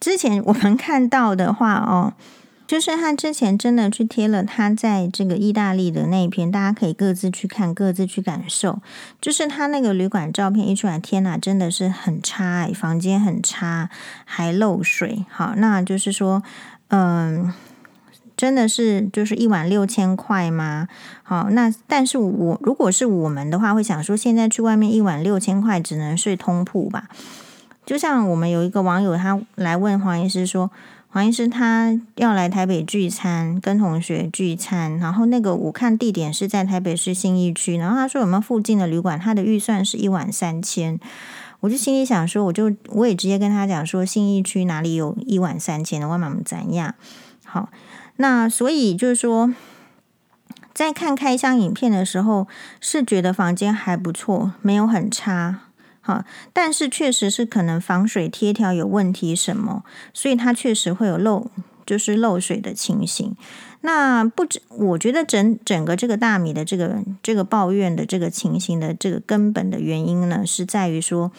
[0.00, 2.14] 之前我们看到的话哦。
[2.70, 8.78] 就是他之前真的去贴了他在这个意大利的那一篇，大家可以各自去看，各自去感受。
[9.20, 13.90] 就是他那个旅馆照片一出来，天哪，真的是很差哎，房间很差，
[14.24, 15.24] 还漏水。
[15.28, 16.44] 好，那就是说，
[16.90, 17.52] 嗯，
[18.36, 20.86] 真的是就是一晚六千块吗？
[21.24, 27.08] 好，那但是我如果是我们的话，会想说，现在去外面一晚六千块，只能睡通铺吧？
[27.84, 30.70] 就像我们有一个网友，他来问黄医师说。
[31.12, 41.00] 黄医师他要来台北聚餐，跟同学聚餐，然后那个我看地点是在台北市信义区，然后他说我们附近的旅馆，他的预算是一晚三千，
[41.58, 46.94] 我就心里想说，我就我也直接跟他讲说，信义区哪里有一晚三千的，我们怎样？
[47.44, 47.70] 好，
[48.18, 49.52] 那所以就是说，
[50.72, 52.46] 在看开箱影片的时候，
[52.80, 55.62] 是觉得房间还不错，没有很差。
[56.10, 61.48] 好，但是确实是可能防水贴条有问题什么，所以它确实会有漏，
[61.86, 63.36] 就是漏水的情形。
[63.82, 71.30] 那不止，我觉得整整个这个大米的这个这个抱怨的这个情形的这个根本的原因呢，是在于说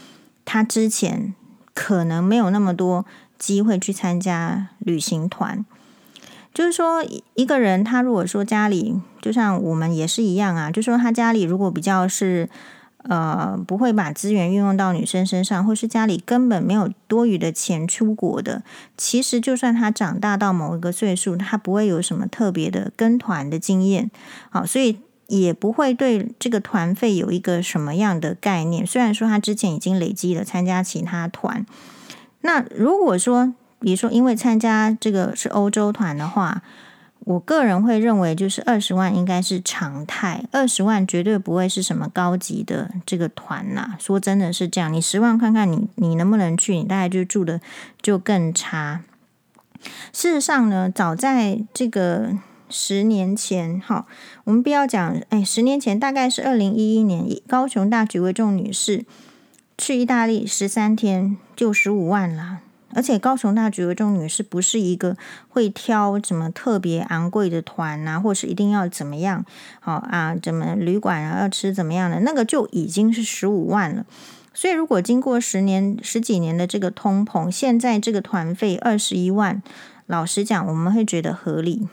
[0.46, 1.34] 他之前
[1.74, 3.06] 可能没有那么多
[3.38, 5.66] 机会去参加旅行团。
[6.54, 7.04] 就是说，
[7.36, 12.48] 一个人他如果说家里就像我们也是一样啊，就说他家里如果比较是。
[13.04, 18.62] 呃，不会把资源运用到女生身上，或是家里根本没有多余的钱出国的。
[18.96, 24.12] 其实，就算他长大到某一个岁数，他不会有什么特别的跟团的经验，
[24.50, 28.86] 好，所以也不会对这个团费有一个什么样的概念。
[28.86, 31.66] 虽然说他之前已经累积了参加其他团，
[32.42, 36.62] 那如果说，比如说因为参加这个是欧洲团的话。
[37.24, 47.62] 我个人会认为，就是二十万应该是常态，二十万绝对不会是什么高级的这个团呐、说真的是这样，你十万看看你你能不能去，你大概就住的
[48.02, 49.02] 就更差。
[50.12, 52.38] 事实上呢，早在这个
[52.70, 54.06] 十年前，哈，
[54.46, 59.06] 我们不要讲，哎，十年前大概是二零一一年，高雄大举为众女士
[59.78, 62.60] 去意大利十三天就十五万了。
[62.94, 65.16] 而且高雄大举为重女士不是一个
[65.50, 69.46] 会挑什么特别昂贵的团啊，或是一定要怎么样，
[69.80, 74.06] 好啊，怎么旅馆啊要吃怎么样的，那个就已经是十五万了。
[74.54, 79.64] 所以如果经过十年十几年的这个通膨，现在这个团费二十一万，
[80.08, 81.88] 老实讲我们会觉得合理。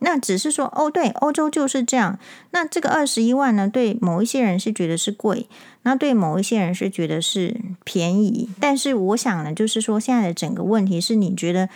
[0.00, 2.18] 那只是说哦，对，欧洲就是这样。
[2.50, 5.48] 那这个二十一万呢，对某一些人是觉得是贵，
[5.82, 8.50] 那对某一些人是觉得是便宜。
[8.60, 11.70] 但是我想呢，就是说现在的整个问题是你觉得，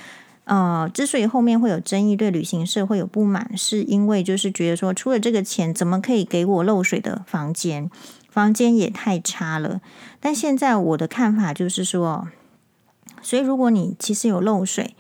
[0.45, 7.91] 呃，之所以后面会有争议，对旅行社会有不满，是因为就是觉得说，出了这个钱，怎么可以给我漏水的房间？
[8.29, 9.81] 房间也太差了。
[10.21, 12.29] 但现在我的看法就是说，
[13.23, 14.95] 所以如果你其实有漏水，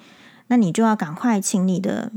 [0.46, 2.10] 那你就要赶快请你的。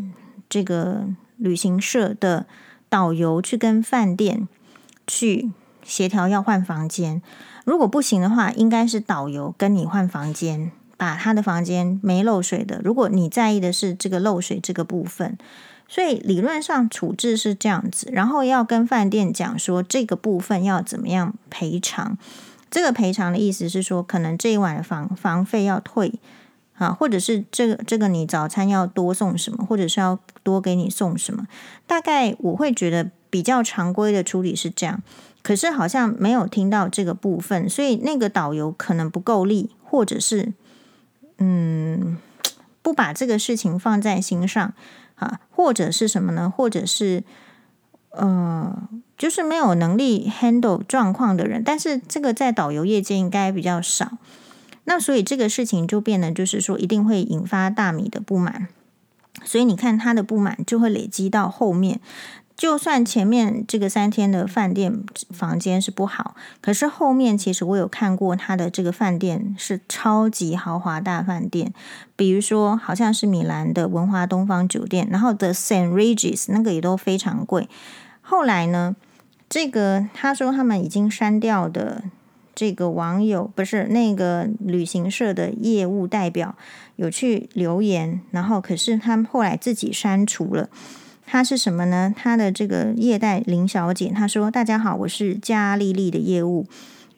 [0.52, 1.06] 这个
[1.38, 2.46] 旅行社的
[2.90, 4.50] 导游去跟饭店
[5.08, 5.50] 去
[5.82, 7.22] 协调要换房间，
[7.64, 12.82] 如果不行的话，应该是导游跟你换房间，把他的房间没漏水的。
[12.84, 15.38] 如果你在意的是这个漏水这个部分，
[15.88, 22.18] 所以理论上处置是这样子，然后要跟饭店讲说这个部分要怎么样赔偿。
[22.70, 26.20] 这个赔偿的意思是说，可能这一晚房房费要退。
[26.78, 31.48] 啊，或者是这个这个你早餐要多送什么，或者是要多给你送什么？
[31.88, 35.02] 大概我会觉得比较常规的处理是这样。
[35.44, 40.54] 可是好像没有听到这个部分，所以那个导游可能不够力，或者是
[41.40, 42.18] 嗯，
[42.84, 44.74] 不把这个事情放在心上
[45.16, 46.48] 啊，或者是什么呢？
[46.56, 47.24] 或者是
[48.12, 51.64] 呃，就是没有能力 handle 状况的人。
[51.64, 54.20] 但是这个在导游业界应该比较少。
[54.84, 58.68] 那所以这个事情就变得就是说，一定会引发大米的不满。
[59.44, 62.00] 所以你看他的不满就会累积到后面。
[62.58, 71.74] 就算前面这个三天的饭店房间是不好，可是后面其实我有看过他的这个饭店是超级豪华大饭店，
[72.16, 75.90] 比如说好像是米兰的文华东方酒店，然后 The St.
[75.90, 77.68] Regis 那个也都非常贵。
[78.22, 78.96] 后来呢，
[79.50, 82.04] 这个他说他们已经删掉的
[82.54, 86.54] 这个网友不是那个旅行社的业务代表
[87.02, 90.70] 有去留言，然后可是他们后来自己删除了。
[91.26, 92.14] 他是什么呢？
[92.16, 96.68] 他的这个业代林小姐，她说：“大家好，我是嘉丽丽的业务，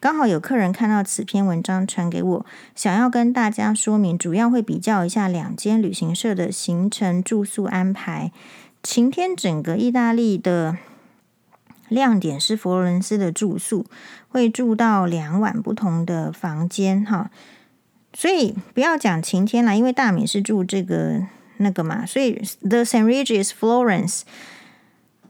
[0.00, 8.32] 刚好有客人看到此篇文章传给我，想要跟大家说明，主要会比较一下两间旅行社的行程住宿安排。
[8.82, 10.78] 晴天整个意大利的
[11.90, 13.84] 亮点是佛罗伦斯的住宿，
[14.28, 17.30] 会住到两晚不同的房间，哈，
[18.14, 21.26] 所以不要讲晴天啦，因为大米是住这个。”
[21.58, 22.32] 那个嘛，所以
[22.68, 23.04] The St.
[23.04, 24.22] Regis Florence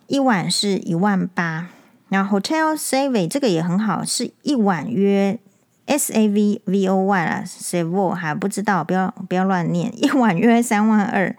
[0.07, 1.69] 一晚是一万八，
[2.09, 5.39] 然后 Hotel Savoy 这个也很好，是一晚约
[5.85, 11.37] S A V V O Y 啦，Savoy 还不知道，不要不要乱念，一晚约三万二。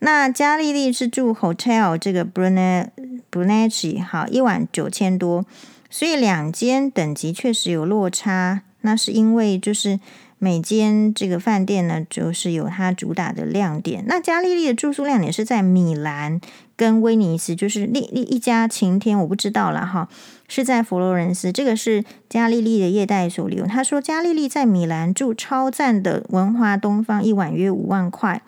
[0.00, 2.88] 那嘉丽丽是住 Hotel 这个 Brune
[3.30, 5.46] Brunecci，好，一晚九千多，
[5.88, 9.98] 所以两间等级确实有落差，那是因为就是。
[10.42, 14.02] 每间这个饭店呢，就是有它主打的亮点。
[14.08, 16.40] 那嘉丽丽的住宿亮点是在米兰
[16.74, 20.08] 跟威尼斯，就是另一一家晴天，我不知道了哈，
[20.48, 21.52] 是在佛罗伦斯。
[21.52, 23.64] 这个是嘉丽丽的业代所留。
[23.64, 28.42] 他说嘉丽丽在米兰住超赞的文华东方，一晚约五万块。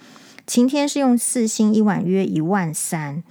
[0.49, 3.23] 晴天是用四星，一晚约一万三。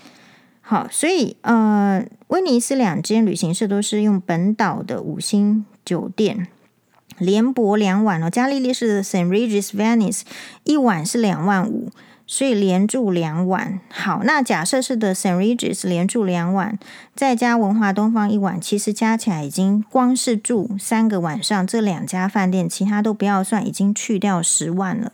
[0.61, 6.47] 好，所以呃，威尼斯两间旅行社都是用本岛的五星酒店。
[7.17, 10.21] 连博两晚哦，加丽丽是 Saint Regis Venice，
[10.63, 11.91] 一晚是两万五，
[12.25, 13.79] 所以连住两晚。
[13.89, 16.77] 好，那假设是的 Saint Regis 连住两晚，
[17.15, 25.11] 再加文华东方一晚，其实加起来已经光是住三个晚上，这两家饭店其他都不要算，已经去掉十万了。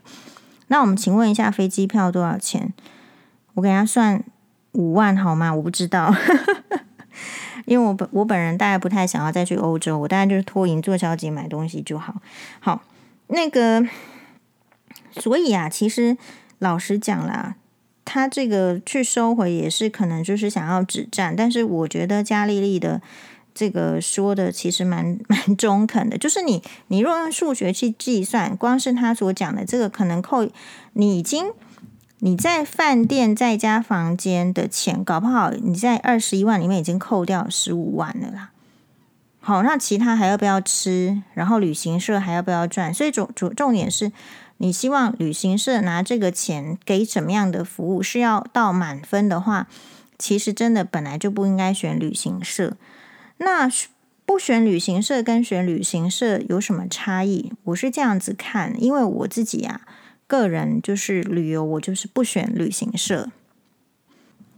[0.67, 2.73] 那我们请问一下飞机票多少钱？
[3.55, 4.23] 我给他算
[4.73, 5.53] 五万好吗？
[5.53, 6.15] 我不知道。
[7.65, 12.15] 因为我本我本人大概不太想要再去欧洲，我大概就是托银做小姐买东西就好。
[12.59, 12.81] 好，
[13.27, 13.87] 那个，
[15.11, 16.17] 所以啊，其实
[16.59, 17.55] 老实讲啦，
[18.05, 23.01] 他这个去收回也是可能就是想要止战，但是我觉得嘉丽丽的
[23.53, 30.47] 这个说的其实蛮 蛮中肯的，就是你你若用数学去计算，光是他所讲的这个可能扣
[30.93, 31.51] 你已经。
[32.21, 38.51] 你在饭店在家房间的钱，搞不好你在二十一万里面已经扣掉十五万了啦。
[39.39, 41.23] 好，那其他还要不要吃？
[41.33, 42.93] 然后旅行社还要不要赚？
[42.93, 44.11] 所以主主重点是
[44.57, 48.03] 你希望旅行社拿这个钱给什么样的服务？
[48.03, 49.67] 是要到满分的话，
[50.17, 52.75] 其实真的本来就不应该选旅行社。
[53.37, 53.71] 那
[54.25, 57.53] 不选旅行社跟选旅行社有什么差异？
[57.63, 59.87] 我是这样子看，因为我自己呀、啊。
[60.29, 63.29] 个人就是旅游，我就是不选旅行社。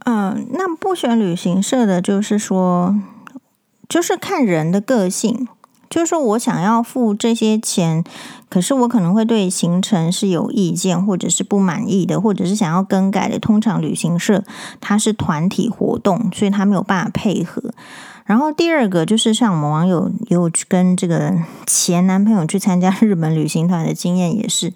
[0.04, 2.94] 嗯，那不选旅行社的就是说，
[3.88, 5.48] 就是看人的个性。
[5.88, 8.02] 就是说我想要付这些钱，
[8.48, 13.38] 可是我可能会对行程是有意见，或者是不满意的，或者是想要更改的。
[13.38, 14.44] 通常旅行社
[14.80, 17.72] 它是团体活动，所以它没有办法配合。
[18.24, 21.34] 然后第二个就是像我们网友有跟这个
[21.66, 24.72] 前男朋友去参加日本旅行团的经验，也是。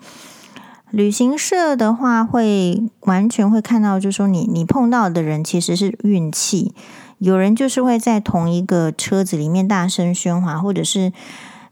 [0.91, 6.73] 旅行社的话，会完全会看到，就是说你你碰到的人其实是运气。
[7.19, 11.13] 有人就是会在同一个车子里面大声喧哗，或者是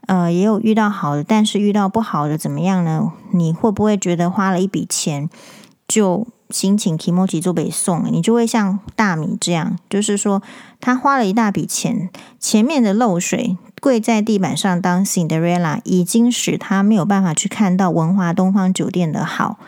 [0.06, 3.12] 呃也有遇到好的，但是遇到不好的怎么样呢？
[3.32, 5.28] 你会不会觉得花了一笔钱
[5.86, 8.04] 就心情気持ち做北宋？
[8.10, 10.42] 你就会像大米这样，就是说
[10.80, 12.10] 他花了一大笔钱，
[12.40, 13.56] 前面的漏水。
[13.84, 19.58] 跪在地板上当 Cinderella 已经使他没有办法去看到文华东方酒店的好，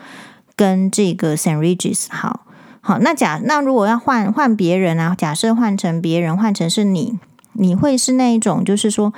[0.55, 1.59] 跟这个 St.
[1.59, 2.47] Regis 好。
[2.81, 7.19] 好，那假那如果要换换别人啊，假设换成别人，换成是你，
[7.53, 9.13] 你会是那一种，就是说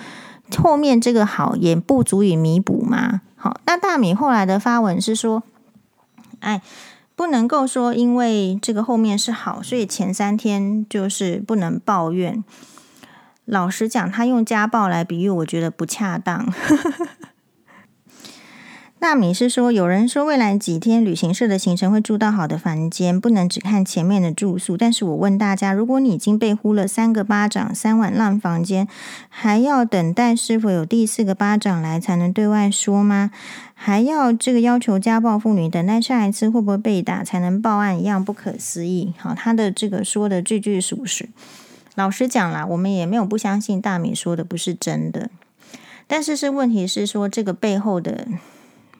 [0.58, 3.22] 后面这个好也不足以弥补吗？
[3.38, 5.43] 好，那大米后来的发文是说，
[6.41, 6.62] 哎，
[7.16, 12.43] 不能够说因为这个后面是好，所以前三天就是不能抱怨。
[13.50, 16.47] 老实讲，他用家暴来比喻，我觉得不恰当。
[19.02, 24.76] 纳米是说，有人说未来几天旅行社的行程会住到好的房间，不能只看前面的住宿。
[24.76, 28.89] 但是我问大家，如果你已经被呼了三个巴掌、三晚烂房间，
[29.30, 33.32] 还要等待是否有第四个巴掌来才能对外说吗？
[33.74, 39.14] 还要这个要求家暴妇女等待下一次会不会被打才能报案，一样不可思议。
[39.18, 41.30] 好，他的这个说的句句属实。
[42.00, 45.30] 老实讲啦，我们也没有不相信大米说的不是真的，
[46.08, 48.26] 但是是问题是说这个背后的。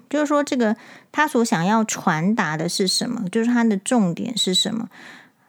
[0.10, 0.76] 就是说，这个
[1.12, 3.30] 他所想要传达的是什么？
[3.30, 4.90] 就是他的重点是什么？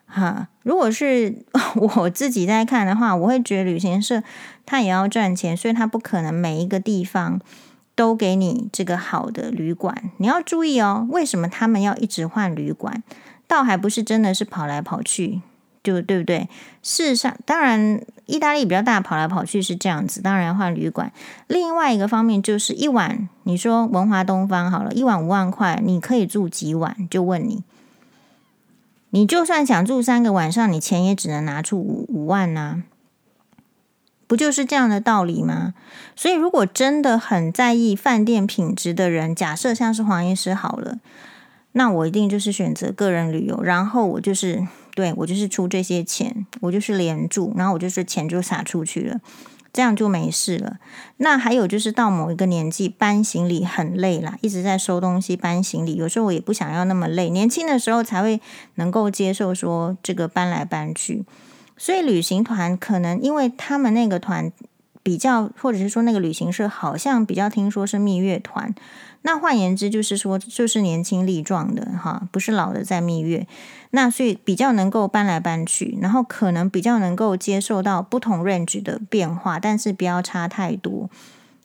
[0.06, 1.34] 哈，如果是
[1.96, 4.22] 我自己在看的话，我会觉得旅行社
[4.66, 7.40] 他也要赚钱，所以他不可能每一个地方
[7.94, 10.10] 都给你这个好的旅馆。
[10.18, 13.02] 你要注意哦，为什么他们要一直换旅馆？
[13.48, 15.40] 倒还不是真的是跑来跑去。
[15.82, 16.48] 就对不对？
[16.82, 20.20] 事实上，当然，意大利比较大，跑来跑去是这样子。
[20.20, 21.10] 当然换旅馆。
[21.46, 27.08] 另外一个方面就是一晚，你说文华东方好了，一晚五万块，你可以住几晚？
[27.10, 27.64] 就问你，
[29.08, 32.82] 你就算想住三个晚上，你钱也只能拿出五五万呐，
[34.26, 35.72] 不就是这样的道理吗？
[36.14, 40.98] 所以，如果真的很在意饭店品质的人，假设像是黄医师好了，
[41.72, 44.68] 那我一定就是选择个人旅游，然后我就是。
[44.94, 49.20] 对，我就是出这些钱，我就是连住，然后我就是钱就撒出去了，
[49.72, 50.78] 这样就没事了。
[51.18, 57.30] 那还有就是到某一个年纪搬行李很累啦，一直在收东西搬行李，有时候我也不想要那么累。
[57.30, 58.40] 年轻的时候才会
[58.74, 61.24] 能够接受说这个搬来搬去，
[61.76, 64.52] 所以旅行团可能因为他们那个团
[65.02, 68.74] 比较，或者是说那个旅行社好像比较听说是蜜月团，
[69.22, 73.46] 那换言之就是说就是年轻力壮的哈，不是老的在蜜月。
[73.90, 81.10] 那所以比较能够搬来搬去，然后可能比较能够接受到不同 range 的变化，但是不要差太多。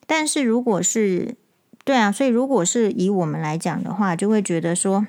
[0.07, 1.35] 但是如果是
[1.83, 5.05] 对啊，所以如果是以我们来讲的话，就会觉得说，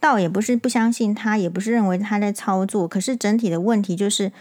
[0.00, 4.32] 倒也不是不相信他，也不是认为他在操作，可是整体的问题就是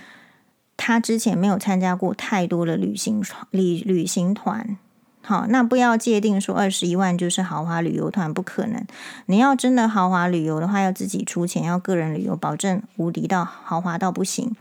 [0.78, 4.78] 他之前没有参加过太多的旅行旅旅行团。
[5.24, 8.84] 好，那不要界定说二十一万就是豪华旅游团，不可能。
[9.28, 14.55] 你要真的豪华旅游的话，要自己出钱，要个人旅游，保证无敌到豪华到不行。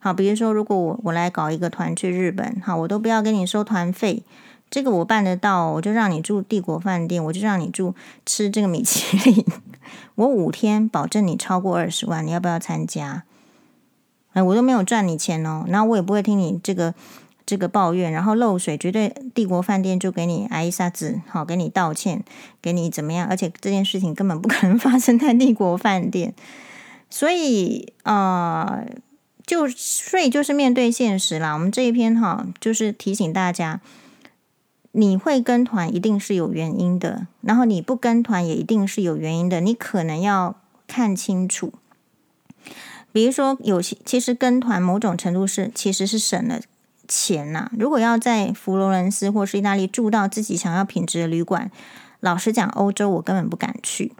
[0.00, 4.22] 好，比如说，如果我我来搞一个团去日本，好，我都不要跟你收团费，
[4.70, 7.94] 这个我办得到，我就让你住帝国饭店，我就让你住
[8.24, 9.44] 吃这个米其林，
[10.16, 13.24] 我五天保证你超过二十万，你要不要参加？
[14.32, 16.94] 哎，我都没有赚你钱哦，然后我也不会听你这个。
[17.46, 22.24] 这个抱怨，然后漏水，绝对帝国饭店就给你挨一下子，好，给你道歉，
[22.60, 23.28] 给你怎么样？
[23.28, 26.34] 而且这件事情根本不可能发生在帝国饭店，
[27.08, 28.84] 所以、呃，
[29.46, 31.52] 就所以就是面对现实啦。
[31.52, 33.80] 我们这一篇哈，就是提醒大家，
[34.90, 40.56] 你会跟团一定是有原因的，然后你不跟团也一定是有原因的，你可能要
[40.88, 41.72] 看清楚。
[43.12, 46.60] 比如说，有些其实跟团某种程度是其实是省了。
[47.08, 51.70] 钱呐、啊，如果要在佛罗伦斯或是意大利住到自己想要品质的旅馆，
[52.20, 54.12] 老实讲，欧洲我根本不敢去，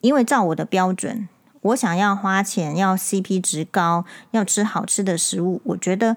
[0.00, 1.28] 因为照我的标准，
[1.60, 6.16] 我想要花钱，要 CP 值高，要吃好吃的食物，我觉得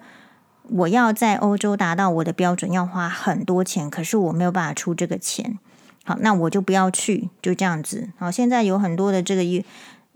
[0.69, 5.59] 我要在欧洲达到我的标准，要花很多钱，可是我没有办法出这个钱，
[6.03, 8.09] 好，那我就不要去，就这样子。
[8.17, 9.43] 好，现在有很多的这个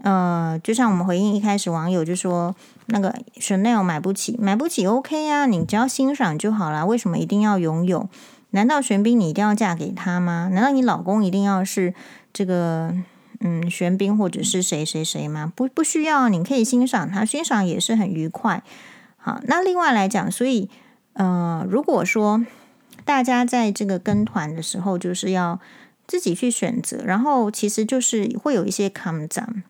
[0.02, 2.56] 呃，就像我们回应一开始网友就说，
[2.88, 6.86] 那个 Chanel 买不起，买不起 OK 啊，你只要欣赏就好啦。
[6.86, 8.10] 为什么一定要拥有？
[8.52, 10.50] 难道玄彬你一定要嫁给他吗？
[10.54, 11.94] 难道你老公一定要是
[12.32, 12.96] 这个
[13.42, 15.52] 嗯玄彬或者是谁谁谁吗？
[15.56, 18.64] 不不需要，你可以欣赏他，欣赏也是很愉快。
[19.18, 20.70] 好，那另外来讲，所以
[21.14, 22.46] 呃，如果说
[23.04, 25.60] 大家在这个跟团的时候，就是要
[26.08, 29.64] 自己去选择，然后其实就是会有一些抗战。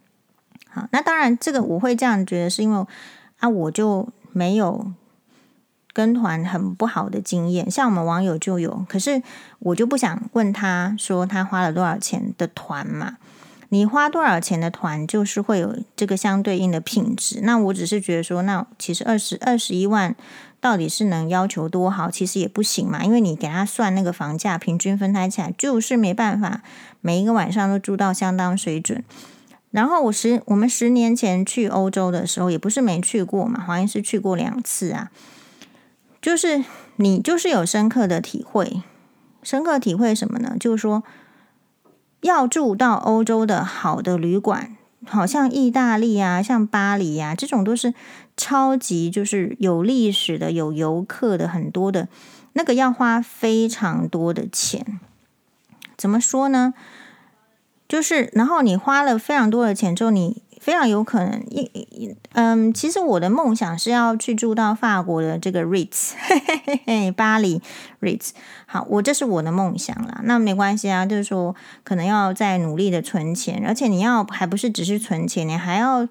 [0.69, 2.85] 好，那当然，这个我会这样觉得，是因为
[3.39, 4.91] 啊，我就没有
[5.93, 9.21] 跟团很不好的经验，像我们网友就有，可是
[9.59, 13.17] 我就不想问他说他花了多少钱的团嘛。
[13.71, 17.41] 你花多少钱的团，就是会有这个相对应的品质。
[17.43, 20.15] 那我只是觉得说，那其实二十二十一万
[20.59, 22.09] 到底是能要求多好？
[22.09, 26.63] 其实也不行嘛，因为你给他算那个房价，平均分摊起来就是没办法，
[27.01, 29.03] 每一个晚上都住到相当水准。
[29.71, 35.11] 然后我十我们十年前去欧洲的时候，也不是没去过嘛，好像是去过两次啊。
[36.21, 36.63] 就是
[36.97, 38.81] 你就是有深刻的体会，
[39.43, 40.55] 深刻体会什么呢？
[40.59, 41.03] 就是说
[42.21, 47.93] 要住到欧洲的好的旅馆，好像意大利啊，像巴黎呀、啊，这种都是
[48.35, 52.09] 超级就是有历史的、有游客的很多的，
[52.53, 54.99] 那个要花非常多的钱。
[55.95, 56.73] 怎么说呢？
[57.89, 60.41] 就是然后你花了非常多的钱之后，你。
[60.61, 67.61] 非常有可能，一嗯，其实我的梦想是要去住到法国的这个 Ritz，嘿嘿嘿嘿，巴黎
[68.01, 68.31] Ritz。
[68.65, 70.19] 好，我这是我的梦想啦。
[70.25, 76.05] 那没关系啊，就是说可能要再努力的存钱，而且你要还不是只是存钱，你还要。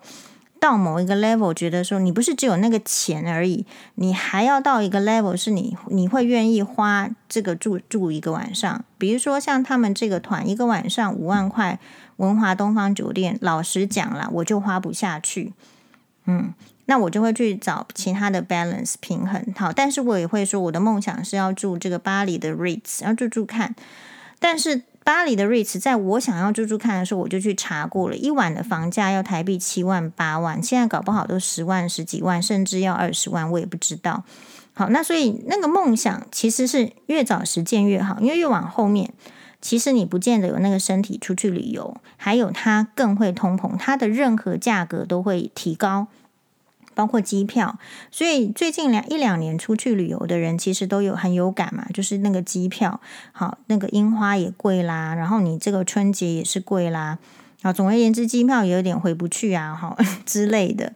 [0.60, 8.84] 到某一个 level，觉得说你不是只有那个钱而已，你还要到一个 level，是你你会愿意花这个住住一个晚上。
[8.98, 11.78] 比如说像他们这个团，一个晚上五万块，
[12.16, 15.52] 文华东方酒店，老实讲啦，我就花不下去。
[16.26, 16.52] 嗯，
[16.86, 19.42] 那我就会去找其他的 balance 平衡。
[19.56, 23.74] 好，但是我也会说，我的梦想是要住这个巴黎的 Ritz，要住住看，
[24.38, 24.82] 但是。
[25.08, 34.22] 巴黎的 Ritz，在我想要住住看的时候，我就去查过了，一晚的房价要台币七万八万，现在搞不好都十万十几万，甚至要二十万，我也不知道。
[34.74, 39.14] 好，那所以那个梦想其实是越早实践越好，因为越往后面，
[39.62, 46.08] 其实你不见得有那个身体出去旅游，还有它更会通膨，它的任何价格都会提高。
[46.98, 47.78] 包括机票，
[48.10, 57.18] 所以最近两一两年出去旅游的人，其实都有很有感嘛，就是那个机票，好，那个樱花也贵啦，然后你这个春节也是贵啦，
[57.62, 59.96] 啊，总而言之，机票也有点回不去啊，哈
[60.26, 60.92] 之类的。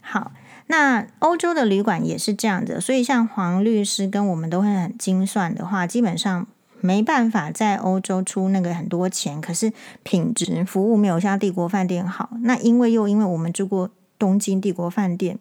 [0.00, 0.32] 好，
[0.66, 6.44] 那欧洲的旅馆也是这样的，所以像黄律师跟我们都会很精算的话，基本上
[6.80, 9.72] 没办法在欧洲出那个很多钱，可是
[10.02, 12.30] 品质服务没有像帝国饭店好。
[12.42, 13.88] 那因为又因为我们住过。
[14.18, 15.38] 东京帝国饭店、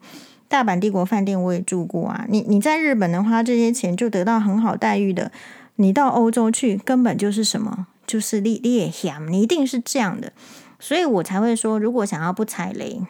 [0.48, 2.26] 大阪帝国饭店我也住过啊。
[2.28, 5.32] 你你在日本的话，这些钱就得到很好待遇的。
[5.76, 10.32] 你到欧洲去，根本就是什么，就是你你也想，你一定是这样的。
[10.80, 13.02] 所以我才会说，如果想要不踩雷，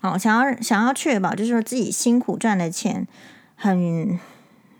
[0.00, 3.06] 好，想要想要确保，就是说自己辛苦赚的钱
[3.54, 4.18] 很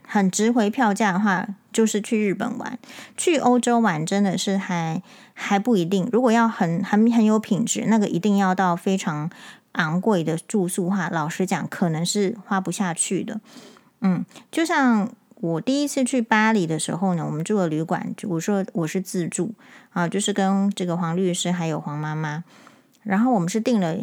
[0.07, 2.79] 很值回票价的话，就是去日本玩，
[3.17, 5.03] 去欧洲玩，真的是还。
[5.41, 9.31] 还不一定，如果要很很很有品质，那个一定要到非常
[9.79, 11.09] 昂贵的住宿哈。
[11.11, 13.41] 老实讲，可能是花不下去的。
[14.01, 15.11] 嗯，就像
[15.41, 19.55] 我第一次去巴黎的时候呢，我们住的旅馆，我说我是自助
[19.91, 22.45] 啊，就是跟这个黄律师还有黄妈妈，
[23.03, 23.97] 然后我们是订了，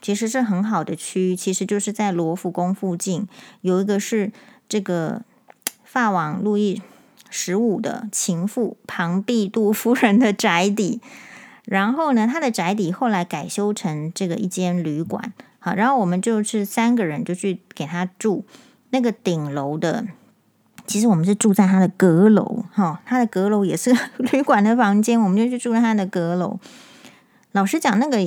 [0.00, 3.28] 其实是很好的区，其实就是在罗浮宫附近，
[3.60, 4.32] 有一个是
[4.68, 5.22] 这个
[5.84, 6.82] 法网路易
[7.30, 11.00] 十五的情妇庞毕杜夫人的宅邸，
[11.66, 18.44] 然后呢，他的宅邸后来改修成这个一间旅馆，好，然后我们就是三个人就去给他住
[18.90, 20.06] 那个顶楼的，
[20.86, 23.92] 其实我们是住在他的阁楼，哈，他的阁楼也是
[24.32, 26.60] 旅馆的房间，我们就去住在他的阁楼。
[27.50, 28.18] 老实讲，那个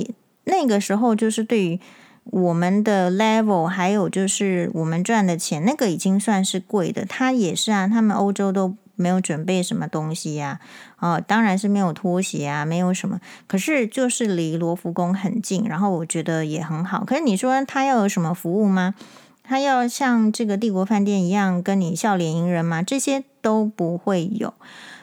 [0.44, 1.80] 那个时候就是对于
[2.24, 7.06] 我们的 level，还有就是我们赚的钱，那个已经算是贵的。
[7.06, 8.76] 他也是啊，他们欧洲都。
[9.00, 10.60] 没有准备什么东西呀、
[10.98, 13.20] 哦，当然是没有拖鞋啊，没有什么。
[13.46, 17.04] 可是就是离罗浮宫很近，然后我觉得也很好。
[17.04, 18.94] 可是你说他要有什么服务吗？
[19.42, 22.82] 他要像这个帝国饭店一样跟你笑脸迎人吗？
[22.82, 24.54] 这些都不会有。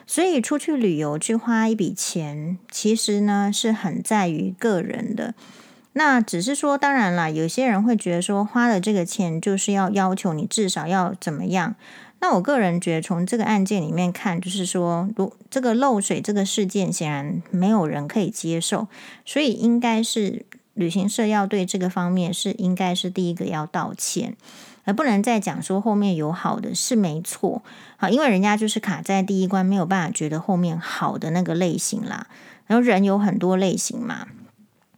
[0.05, 5.33] 所以出去旅游去花一笔钱，其实呢是很在于个人的。
[5.91, 11.75] 那只是说，当然啦，有些人会觉得说，花了这个钱就是要要求你至少要怎么样。
[12.19, 18.87] 那我个人觉得，从这个案件里面看，就是说，如这个漏水这个事件，显然没有人可以接受，
[19.23, 24.35] 所以应该是旅行社要对这个方面是应该是第一个要道歉，
[24.83, 27.61] 而不能再讲说后面有好的是没错，
[27.97, 32.27] 好，因为人家就是卡在第一关，没有办法觉得后面好的那个类型啦，
[32.65, 34.27] 然后人有很多类型嘛。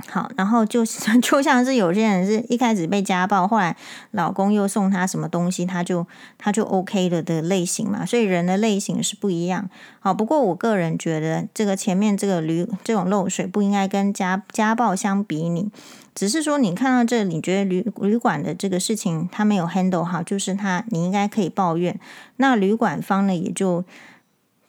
[0.07, 0.83] 好，然后就
[1.21, 3.75] 就像是有些人是一开始被家暴，后来
[4.11, 9.69] 老公又送他什么东西，他就他就 OK 了的类型嘛，所以人的类型是不一样。
[9.99, 15.69] 好，不过我个人觉得这个前面这个旅这种漏水不应该跟家家暴相比拟，
[16.15, 21.99] 只是说你看到这，你觉得旅旅馆的这个事情他没有 handle 好，就是他你应该可以抱怨，
[22.37, 23.83] 那旅馆方呢也就。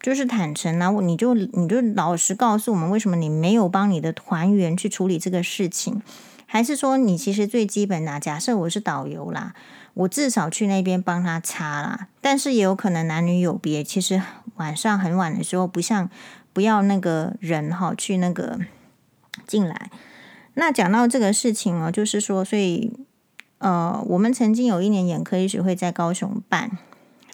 [0.00, 6.00] 就是坦诚啊，你就你就老实告诉我们，为什么你没有帮你的团员去处理这个事情？
[6.46, 9.54] 还是说你其实最基本的，假设我是导游啦，
[9.94, 12.08] 我至少去那边帮他擦啦。
[12.20, 14.20] 但是也有可能男女有别，其实
[14.56, 16.10] 晚上很晚的时候，不像
[16.52, 18.58] 不要那个人哈去那个
[19.46, 19.90] 进来。
[20.54, 22.92] 那讲到这个事情哦，就是说，所以
[23.58, 26.78] 呃，我们曾经有一年眼科医学会在高雄办。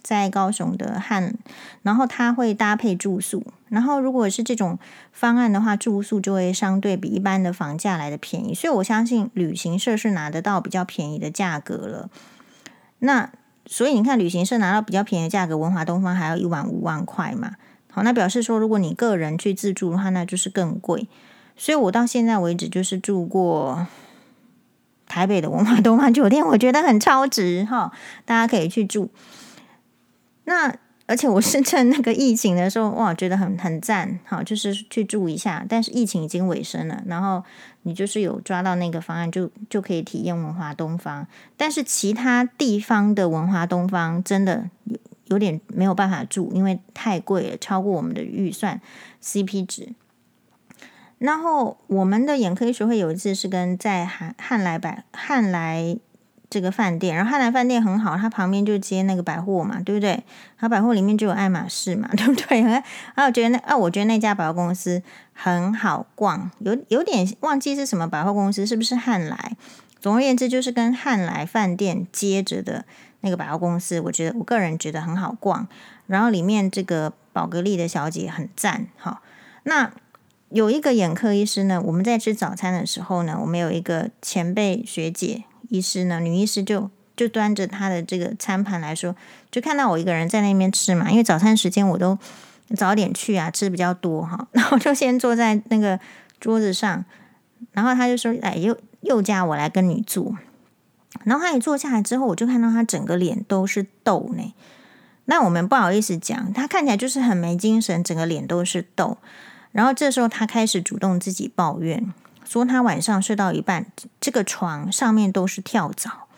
[0.07, 1.35] 在高雄的汉，
[1.83, 4.79] 然后它会搭配住宿，然后如果是这种
[5.11, 12.09] 方案的话，住宿就会相对比一般的房价来的便宜，所以我相信旅行社是拿得到比较便宜的价格了。
[13.01, 13.29] 那
[13.67, 17.57] 所以你看，旅行社拿到比较便宜的价格，文华东方还要一晚五万块嘛？
[17.91, 21.09] 好，那表示说，如果你个人去自助的话，那就是更贵。
[21.57, 23.89] 所以我到现在为止就是住过
[25.09, 27.91] 台北的文华东方酒店，我觉得很超值哈，
[28.25, 29.11] 大家可以去住。
[30.47, 30.75] 那
[31.07, 35.65] 而且我是趁那个疫情的时候，哇，觉得很很赞，好，就是去住一下。
[35.69, 37.45] 但是疫情已经尾声了，然后
[37.83, 41.29] 你就是有抓到那个方案，就就可以体验文华东方。
[41.57, 44.97] 但是其他地方的文华东方真的有。
[45.29, 48.81] 有点没有办法住，因为太贵了，超过我们的预算
[49.21, 49.89] CP 值。
[51.19, 55.99] 然后我们的眼科医学会有一次是跟在汉汉来百汉来
[56.57, 60.25] 这个饭店，然后汉来饭店很好，它旁边就接那个百货嘛，对不对？
[60.59, 62.63] 它百货里面就有爱马仕嘛， 对不对？
[62.63, 62.83] 然
[63.17, 65.03] 后我觉得那啊，我觉得那家百货公司
[65.35, 69.53] 很好逛，有有点忘记是什么百货公司，是不是汉来？
[70.01, 72.87] 总而言之，就是跟汉来饭店接着的。
[73.23, 75.67] 那个百货公司，我觉得我个人觉得很好逛，
[76.07, 78.87] 然后里面这个宝格丽的小姐很赞。
[78.97, 79.21] 好，
[79.65, 79.91] 那
[80.51, 89.15] 有一个眼科医师呢，我们在吃早餐的时候呢，我们有一个前辈学姐医师呢，女医师就就端着她的这个餐盘来说，
[89.51, 92.19] 就看到我一个人在那边吃嘛，因为早餐时间我都
[92.77, 95.99] 早点去啊，吃比较多哈， 然后就先坐在那个
[96.41, 97.05] 桌子上，
[97.73, 100.37] 然后他就说：“哎，又又叫我来跟你坐。”
[101.25, 104.55] 然后他一坐下来之后，我就看到他整个脸都是痘呢。
[105.25, 109.17] 那我们不好意思讲，他看起来就是很没精神，整个脸都是痘。
[109.73, 112.13] 然后这时候他开始主动自己抱怨，
[112.49, 113.87] 说他晚上睡到一半，
[114.19, 116.29] 这个床上面都是跳蚤。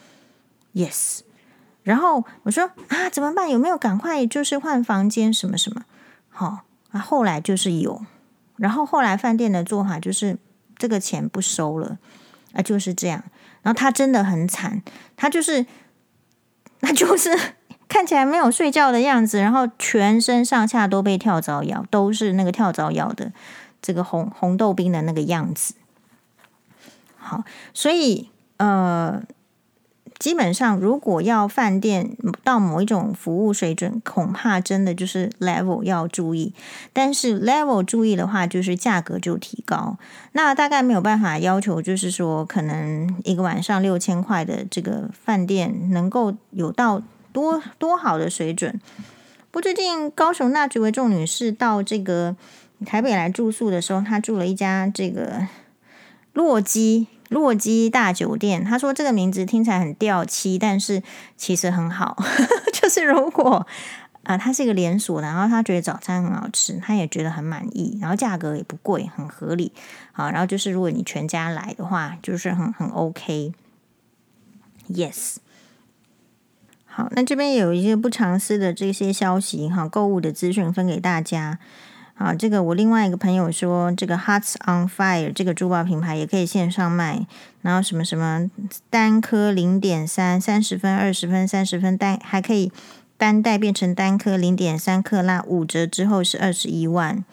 [0.75, 1.21] Yes。
[1.83, 3.49] 然后我说啊，怎么办？
[3.49, 5.85] 有没有赶快就是换房间什么什么？
[6.29, 8.05] 好啊，后来就是有。
[8.57, 10.37] 然后后来饭店的做法就是
[10.77, 11.99] 这个钱不收了
[12.53, 13.23] 啊，就是这样。
[13.63, 14.83] 然后他真的很惨，
[15.17, 15.65] 他就是，
[16.81, 17.37] 他就是
[17.89, 23.33] 看起来没有睡觉的样子，然后全身上下都被跳蚤咬，都是那个跳蚤咬的
[23.81, 25.75] 这个红红豆冰的那个样子。
[27.29, 29.23] 好，所以呃。
[30.19, 36.53] 基本上，如果要饭店到某一种服务水准，恐怕真的就是 level 要注意。
[36.93, 39.97] 但是 level 注意的话，就是价格就提高。
[40.33, 47.01] 那大概没有办法要求，就是说可能一个晚上六千块的这个饭店能够有到
[47.33, 48.81] 多多好的水准。
[49.53, 52.35] 不，最近高雄那几位仲女士到这个
[52.85, 55.47] 台北来住宿的时候，她住了一家这个
[56.33, 57.07] 洛基。
[57.29, 61.03] 洛基大酒店，他说这个名字听起来很掉漆，但是
[61.37, 62.17] 其实很好。
[62.73, 63.67] 就是如果
[64.25, 69.73] 啊，它是一个连锁的，然后他觉得早餐很好吃，他也觉得很满意，然后价格也不贵，很合理。
[70.13, 73.53] 好，然后就是如果你全家来的话，就是很很 OK。
[74.91, 75.37] Yes。
[76.85, 81.59] 好，那这边有一些不藏私的这些消息哈，购物的资讯分给大家。
[82.19, 87.25] 啊，这个我另外一个朋友说，这个 Hearts on Fire 这个珠宝品牌也可以线上卖，
[87.63, 88.51] 然后什么什么
[88.91, 92.73] 单颗零点三三十分、二十分、三十分单还可以
[93.17, 97.25] 单带变成单颗零点三克拉，五折之后是二十一万。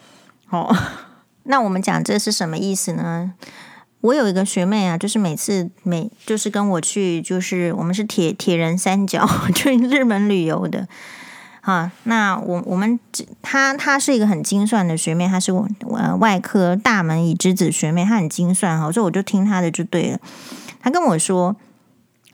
[0.50, 0.72] 哦，
[1.42, 3.32] 那我们讲这是什么意思呢？
[4.02, 10.86] 我有一个学妹啊，就是每次每就是跟我去，就是我们是铁铁人三角 去日本旅游的。
[11.66, 12.96] 啊，那我我们
[13.42, 20.20] 他他是一个很精算的学妹，他是我呃外科大门已知子学妹，她很精算哈，所以我就听她的就对了。
[20.80, 21.56] 她跟我说，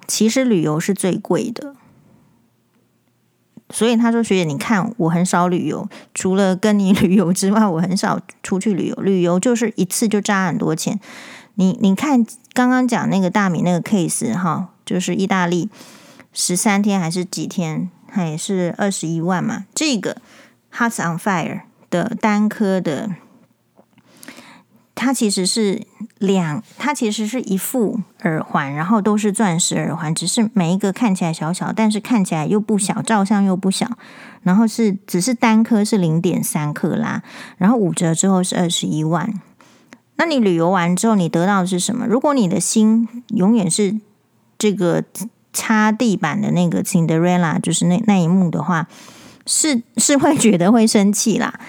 [0.07, 1.75] 其实旅游是最贵的，
[3.71, 11.01] 所以她说学姐，你看我很少旅游，除了跟你 旅游之外，我很少出去旅游，旅游就是一次就扎很多钱。
[11.55, 12.23] 你你看
[12.53, 15.71] 刚刚讲那个大米那个 case 哈，就是意大利
[16.35, 17.89] 十三天还是几天？
[18.15, 19.65] 还是二十一万嘛？
[19.75, 20.19] 这个
[20.71, 23.17] Hearts on Fire 的单颗的，
[24.95, 25.87] 它其实是
[26.19, 33.91] 两，它其实是一副耳环，然后都是钻石耳环，只是每一个看起来小小，但是看起来又不小，照相又不小。
[34.43, 37.23] 然后是只是单颗是零点三克拉，
[37.57, 39.41] 然后五折之后是二十一万。
[40.17, 42.07] 那你旅游完之后，你得到的是什么？
[42.07, 43.99] 如果你的心永远是
[44.59, 45.03] 这个。
[45.53, 48.87] 擦地板的那个 Cinderella，就是那那一幕的话，
[49.47, 51.61] 是是会觉得会生气啦。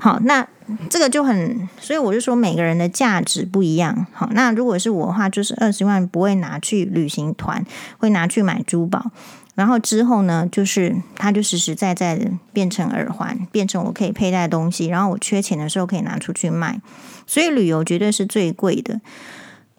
[0.00, 0.46] 好，那
[0.90, 4.06] 这个就很，所以我就说每个人的价值不一样。
[4.12, 7.64] 好，那如果是我的话，就是二十万不会拿去旅行团，
[7.98, 9.10] 会拿去买珠宝。
[9.54, 16.80] 然后之后呢，就是它就实实在在的变成耳环，变成我可以佩戴的东西，然后我缺钱的时候可以拿出去卖。
[17.24, 19.00] 所以旅游绝对是最贵的。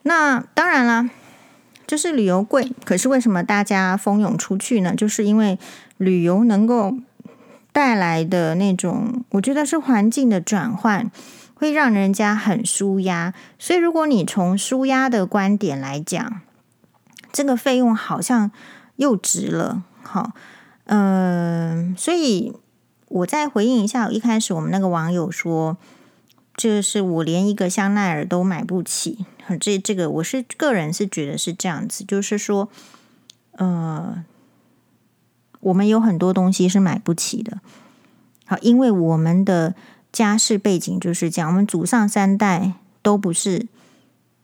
[0.03, 1.09] 那当然啦，
[1.87, 4.93] 就是旅游贵，可是为什么大家蜂拥出去呢？
[4.95, 5.57] 就是因为
[5.97, 6.95] 旅游能够
[7.71, 11.11] 带来的那种，我觉得是环境的转换，
[11.53, 13.33] 会让人家很舒压。
[13.59, 16.41] 所以如果你从舒压的观点来讲，
[17.31, 18.51] 这个费用好像。
[18.97, 20.31] 又值了，好，
[20.85, 22.53] 嗯、所以
[23.09, 25.75] 我再回应一下，一开始我们那个网友说，
[26.55, 29.25] 就是我连一个香奈儿都买不起，
[29.59, 32.69] 这这个我是个人是觉得是这样子，就是说，
[33.51, 34.23] 呃，
[35.59, 37.59] 我们有很多东西是买不起的，
[38.45, 39.75] 好，因为我们的
[40.11, 43.67] 家世背景就是这样，我们祖上三代都不是，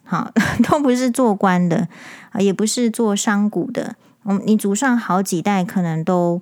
[0.04, 0.32] 好，
[0.70, 1.88] 都不是做官的，
[2.32, 3.96] 啊，也不是做商贾的。
[4.24, 6.42] 嗯，你祖上好几代可能都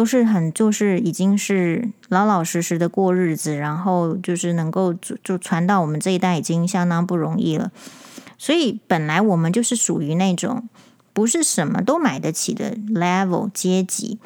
[0.00, 7.70] 都是很就是已经是老老实实的过日子，然后就是能够就就传到我们这一代已经相当不容易了。
[8.38, 10.70] 所以本来我们就是属于那种
[11.12, 14.18] 不是什么都买得起的 level 阶级。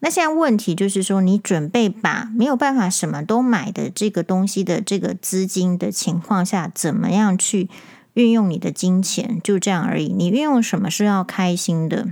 [0.00, 7.68] 那现在问题就是说，你准备把没有办法什么都买的这个东西的这个资金的情况下，怎么样去
[8.14, 9.40] 运用你的金钱？
[9.44, 10.08] 就这样而已。
[10.08, 12.08] 你运用什么是要开心的？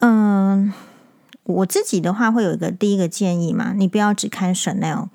[0.00, 0.72] 嗯，
[1.48, 5.08] 我自己的话会有一个第一个建议嘛，你不要只看 Chanel，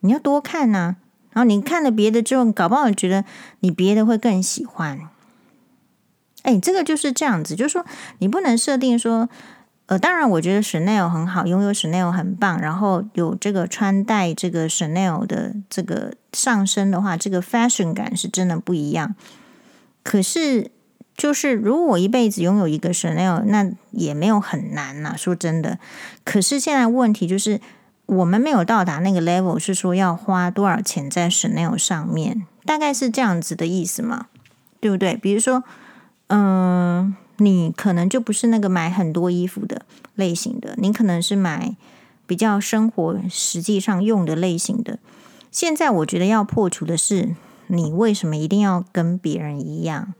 [0.00, 0.96] 你要多看呐。
[1.30, 3.24] 然后你看了别的之后，搞不好觉得
[3.60, 5.08] 你别的会更喜欢。
[6.42, 7.86] 哎，这个就是这样子，就是说
[8.18, 9.28] 你不能设定说，
[9.86, 19.14] 呃，当然我觉得 Chanel 很好，拥有 Chanel 很棒，然后有这个穿戴这个 Chanel 的这个上身的话，这个 fashion 感是真的不一样。
[20.02, 20.72] 可是。
[21.18, 25.14] 就是，如果我一辈子拥有一个 Chanel，那也没有很难呐。
[25.16, 25.80] 说真的，
[26.24, 27.60] 可是现在问题就是，
[28.06, 34.28] 我们没有到达那个 level，是说要花多少钱在 Chanel 上面，大概是这样子的意思嘛？
[34.78, 35.16] 对不对？
[35.16, 35.64] 比如说，
[36.28, 39.82] 嗯、你可能就不是那个买很多衣服的
[40.14, 41.74] 类型的，你可能是买
[42.28, 45.00] 比较生活实际上用的类型的。
[45.50, 47.34] 现在我觉得要破除的是，
[47.66, 50.14] 你为什么一定要跟别人一样？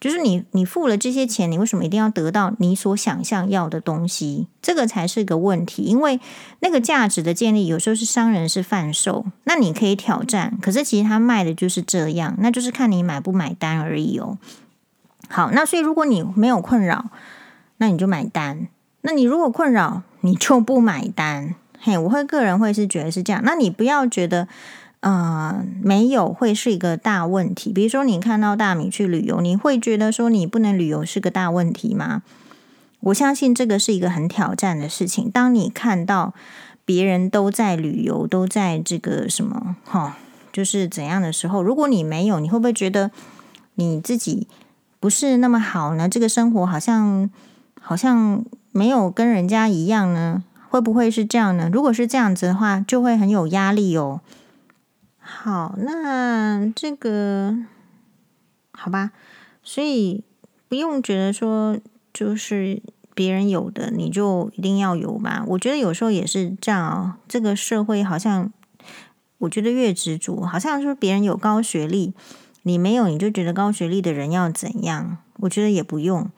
[0.00, 4.48] 就是你，你付了这些钱，你为什么一定要得到你所想象要的东西？
[4.60, 5.82] 这个才是个问题。
[5.84, 6.20] 因为
[6.60, 14.36] 那个价值的建立，有时候是商人是贩售，那你可以挑战，可是其实他卖的就是这样，那就是看你买不买单而已哦。
[15.28, 17.06] 好，那所以如果你没有困扰，
[17.78, 18.68] 那你就买单；
[19.00, 21.54] 那你如果困扰，你就不买单。
[21.80, 23.40] 嘿，我会个人会是觉得是这样。
[23.42, 24.48] 那你不要觉得。
[25.04, 27.74] 呃，没有会是一个大问题。
[27.74, 32.22] 比如说，你看到大米去旅游，你会觉得说你不能旅游是个大问题吗？
[33.00, 35.30] 我相信这个是一个很挑战的事情。
[35.30, 36.32] 当你看到
[36.86, 40.16] 别人都在旅游，都在这个什么哈、
[40.50, 43.10] 就是怎样的时候，如果你没有，你会不会觉得
[43.74, 44.48] 你自己
[44.98, 46.08] 不是那么好呢？
[46.08, 47.28] 这个生活好像
[47.78, 48.42] 好像
[48.72, 50.42] 没有跟人家一样呢？
[50.70, 51.68] 会不会是这样呢？
[51.70, 54.22] 如果是这样子的话，就会很有压力哦。
[55.26, 57.56] 好，那这个
[58.72, 59.12] 好吧，
[59.62, 60.22] 所以
[60.68, 61.78] 不用觉得说
[62.12, 62.82] 就是
[63.14, 65.42] 别人有的你就一定要有吧。
[65.48, 67.14] 我觉得有时候也是这样哦。
[67.26, 68.52] 这个社会好像，
[69.38, 72.12] 我觉得越执着，好像说别人有高学历，
[72.62, 75.16] 你没有，你就觉得高学历的人要怎样？
[75.38, 76.30] 我觉得也不用。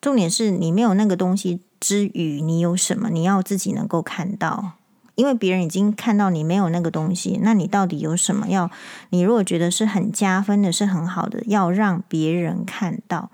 [0.00, 3.08] 重点是你没有那个东西之余，你有什么？
[3.10, 4.72] 你要自己能够看到。
[5.14, 8.70] 因为别人已经看到你没有那个东西，那你到底有什么要？
[9.10, 13.30] 你如果觉得是很加分的，是很好的，要让别人看到。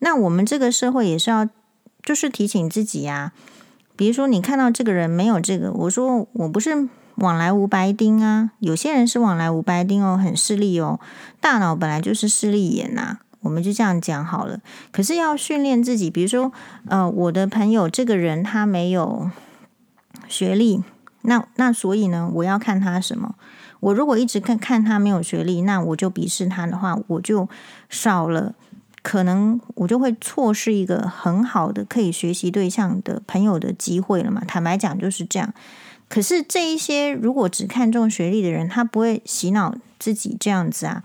[0.00, 1.48] 那我们这个社会也是要，
[2.02, 3.32] 就是提醒自己呀。
[3.96, 8.50] 比如说，你看到这个人没有这个，我说我不是往来无白丁啊。
[8.58, 10.98] 有些人是往来无白丁哦，很势利哦，
[11.40, 13.18] 大脑本来就是势利眼呐。
[13.42, 14.60] 我们就这样讲好了。
[14.90, 16.50] 可是要训练自己，比如说，
[16.88, 19.30] 呃，我的朋友这个人他没有
[20.28, 20.82] 学历。
[21.22, 23.34] 那那所以呢，我要看他什么？
[23.80, 27.48] 我如果一直看看他没有学历，那我就鄙视他的话，我就
[27.88, 28.54] 少了
[29.02, 34.42] 可能，我就会错失一个很好的可以学习对象的朋友的机会了嘛。
[34.46, 35.54] 坦白讲就是这样。
[36.10, 41.02] 可是这一些如果只看重学历的人，他不会洗脑自己这样子啊。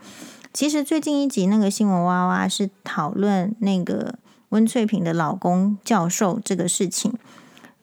[0.51, 4.15] 其实最近一集那个新闻哇哇是讨论那个
[4.49, 7.13] 温翠萍的老公教授这个事情，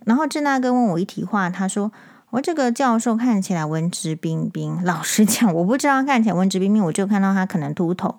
[0.04, 1.90] 然后郑大哥问我一题话，他说。
[2.32, 8.18] 我这个教授看起来文质彬彬，老实讲，我不知道看起来文质彬彬，我就看到他可能秃头。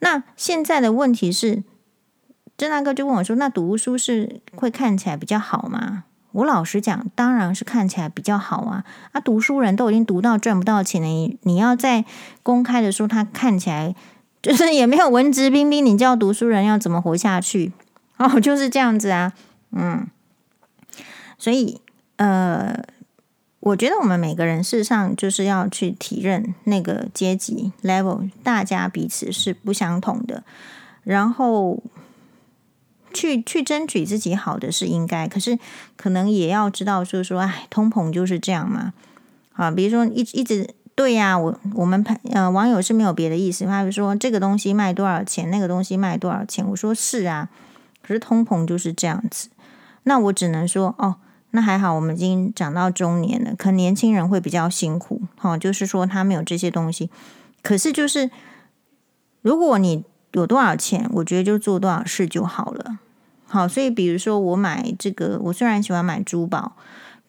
[0.00, 1.62] 那现在的问题是，
[2.58, 6.02] 郑大哥就问我说：“那读书是会看起来比较好吗？”
[6.32, 8.84] 我老实讲，当然是看起来比较好啊！
[9.12, 12.04] 啊，读书人都已经读到赚不到钱了，你你要在
[12.42, 13.94] 公开的说他看起来
[14.42, 17.70] 就是也没有文质彬彬，你叫读书人要怎么活下去？
[18.16, 19.32] 哦，就是这样子啊，
[19.70, 20.08] 嗯。
[21.38, 21.80] 所以
[22.16, 22.82] 呃，
[23.64, 30.44] 我觉得我们每个人事实上就是要去体认那个阶级 level，大家彼此是不相同的，
[31.02, 31.82] 然后。
[33.16, 35.56] 去去争取自己好的是应该，可是
[35.96, 38.92] 可能也要知道，就是说，哎，通膨就是这样嘛。
[39.52, 46.68] 啊，比如说一一直对呀、我我们朋呃网友是没有别的意思，他就说这个东西卖多少钱，那个东西卖多少钱。
[46.68, 47.48] 我说是啊，
[48.02, 49.48] 可是通膨就是这样子。
[50.02, 51.14] 那我只能说，哦，
[51.56, 55.22] 那还好，我们已经长到中年了，可能年轻人会比较辛苦。
[55.36, 57.08] 哈、哦，就是说他没有这些东西，
[57.62, 58.28] 可是就是
[59.40, 60.02] 如果你
[60.32, 62.98] 有多少钱，我觉得就做多少事就好了。
[63.46, 66.74] 好，所以比如说我买这个，我虽然喜欢买珠宝，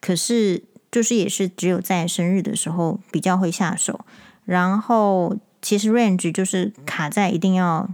[0.00, 4.00] 可是就是也是只有在生日的时候比较会下手。
[4.44, 7.88] 然后其实 range 就是卡在一定要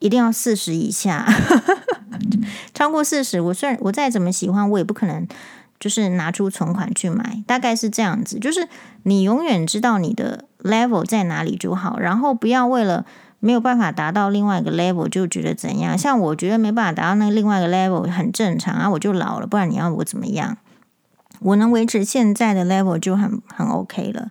[0.00, 1.24] 一定要四十以下，
[2.74, 5.26] 超过四十，我虽然我再怎么喜欢，我也不可能
[5.78, 7.42] 就是拿出存款去买。
[7.46, 8.68] 大概是这样子，就是
[9.04, 13.04] 你永远知道你的 level 在哪里就好，然后不要为了。
[13.42, 15.96] 没有办法达到另外一个 level，就觉得怎样？
[15.96, 20.58] 像我觉得没办法达到那另外一个 level 很正常啊，我就老了，不然你要我怎么样？
[21.38, 24.28] 我能维持现在的 level 就很很 OK 了。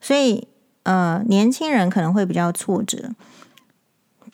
[0.00, 0.48] 所以
[0.84, 3.10] 呃，年轻人可能会比较挫折，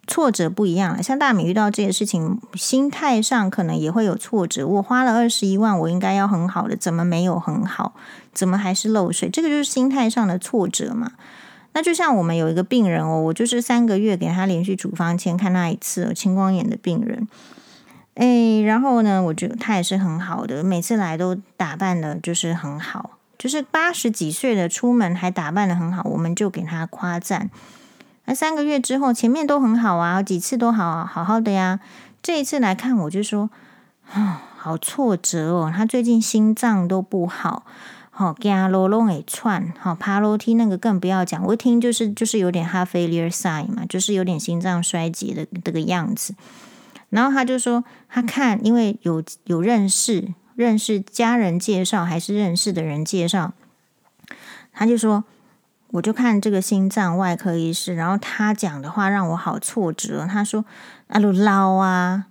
[0.06, 1.02] 挫折不一样了。
[1.02, 4.66] 像大米遇到这些事情，心态上可能也会有挫折。
[4.66, 7.94] 我花了二十一万，我应该要很好的，怎么没有很好？
[8.32, 9.28] 怎么还是漏水？
[9.28, 11.12] 这个就是心态上的挫折嘛。
[11.76, 17.26] 那就像我们有一个病人哦，我就是三个月给他连续处方签看他一次，哦，青光眼的病人，
[18.14, 27.50] 哎，然后呢，我觉得他也是很好的，每次来都打扮的就是很好，就是八十几岁的出门还打扮的很好，我们就给他夸赞。
[28.26, 31.80] 那三个月之后，前面都很好啊，几次都好好好的呀，
[32.22, 33.50] 这一次来看我就说，
[34.12, 37.64] 啊、好挫折哦，他最近心脏都不好。
[38.16, 41.44] 好，走路拢会喘，好爬楼梯那个更不要讲。
[41.44, 46.36] 我一听就是就是有点 heart failure sign 嘛，就是有点心脏衰竭的这个样子。
[47.10, 53.52] 然后他就说，他看因为有有认识认识家人介绍还是认识的人介绍，
[54.72, 55.24] 他就说，
[55.94, 60.26] 我就看这个心脏外科医师，然后他讲的话让我好挫折。
[60.26, 60.64] 他说，
[61.06, 62.26] 阿鲁捞啊，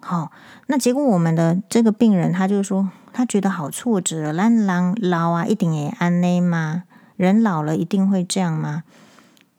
[0.00, 0.32] 好，
[0.66, 2.90] 那结果我们的这个病人他就说。
[3.12, 6.82] 他觉得好挫折，咱人老啊，一定也安内吗？
[7.16, 8.82] 人老了一定会这样吗？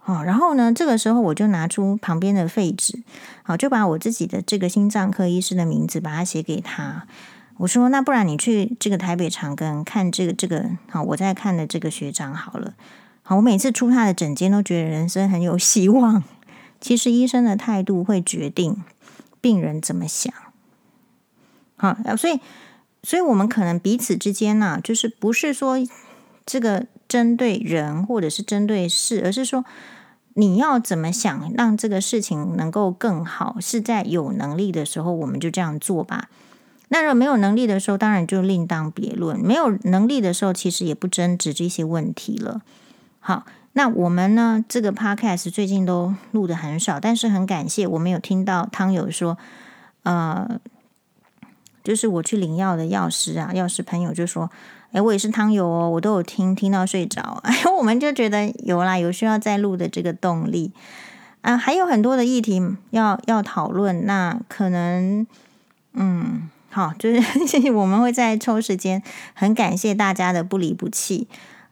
[0.06, 3.02] 哦，然后呢，这个时候我就拿出旁边的废纸，
[3.42, 7.08] 好，就把我自己的这个心脏科医师的名字把它写给他。
[7.58, 12.74] 我说，那不然你去这个台北长庚看这个这个，好，我在看的这个学长好了。
[13.30, 16.24] 好，我每次出他的诊间都觉得人生很有希望。
[16.80, 18.82] 其实医生的态度会决定
[19.42, 20.34] 病人怎么想。
[21.76, 22.40] 好，所以。
[23.04, 25.78] 所以，我们可能彼此之间呢、就是不是说
[26.46, 29.64] 这个针对人或者是针对事，而是说
[30.34, 36.30] 你要怎么想，让这个事情能够更好，是在有能力的时候，我们就这样做吧。
[36.90, 39.40] 那如果没有能力的时候，当然就另当别论。
[39.40, 42.62] 没有能力的时候，其实也不争执这些问题了。
[43.28, 49.38] 好，那我们呢，这个 podcast 最近都录得很少，但是很感谢，我们有听到汤友说，
[50.04, 50.62] 呃。
[51.84, 54.50] 就是我去领药的药师啊，药师朋友就说
[54.92, 57.40] ：“哎，我也是汤友哦，我都有听听到睡着。
[57.44, 60.72] ”哎，我们就觉得有啦，有需要再录的这个动力
[61.42, 62.62] 啊，还有很多的议题
[62.92, 64.06] 要要讨论。
[64.06, 65.26] 那可能，
[65.94, 69.04] 嗯，好，就是 我们会再抽时间。
[69.34, 71.28] 很感谢大家的不离不弃。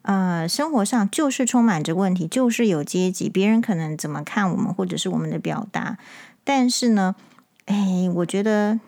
[0.06, 5.98] 呃，生活上就是充满着问题，就是有阶级，别人可能怎么看我们，或者是我们的表达，
[6.44, 7.16] 但是呢，
[7.66, 8.80] 哎，我觉得。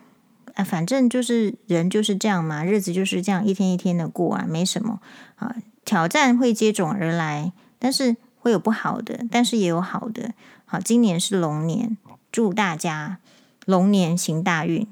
[0.54, 5.00] 啊，反正就是人就是这样嘛，日子就是这样一天一天的过啊，没什么
[5.36, 5.54] 啊。
[5.84, 10.32] 挑战会接踵而来，但是会有不好的，但是也有好的。
[10.66, 11.96] 好，今年是龙年，
[12.32, 13.18] 祝大家
[13.66, 14.88] 龙年行大运，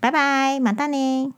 [0.00, 1.32] 拜拜，马大尼。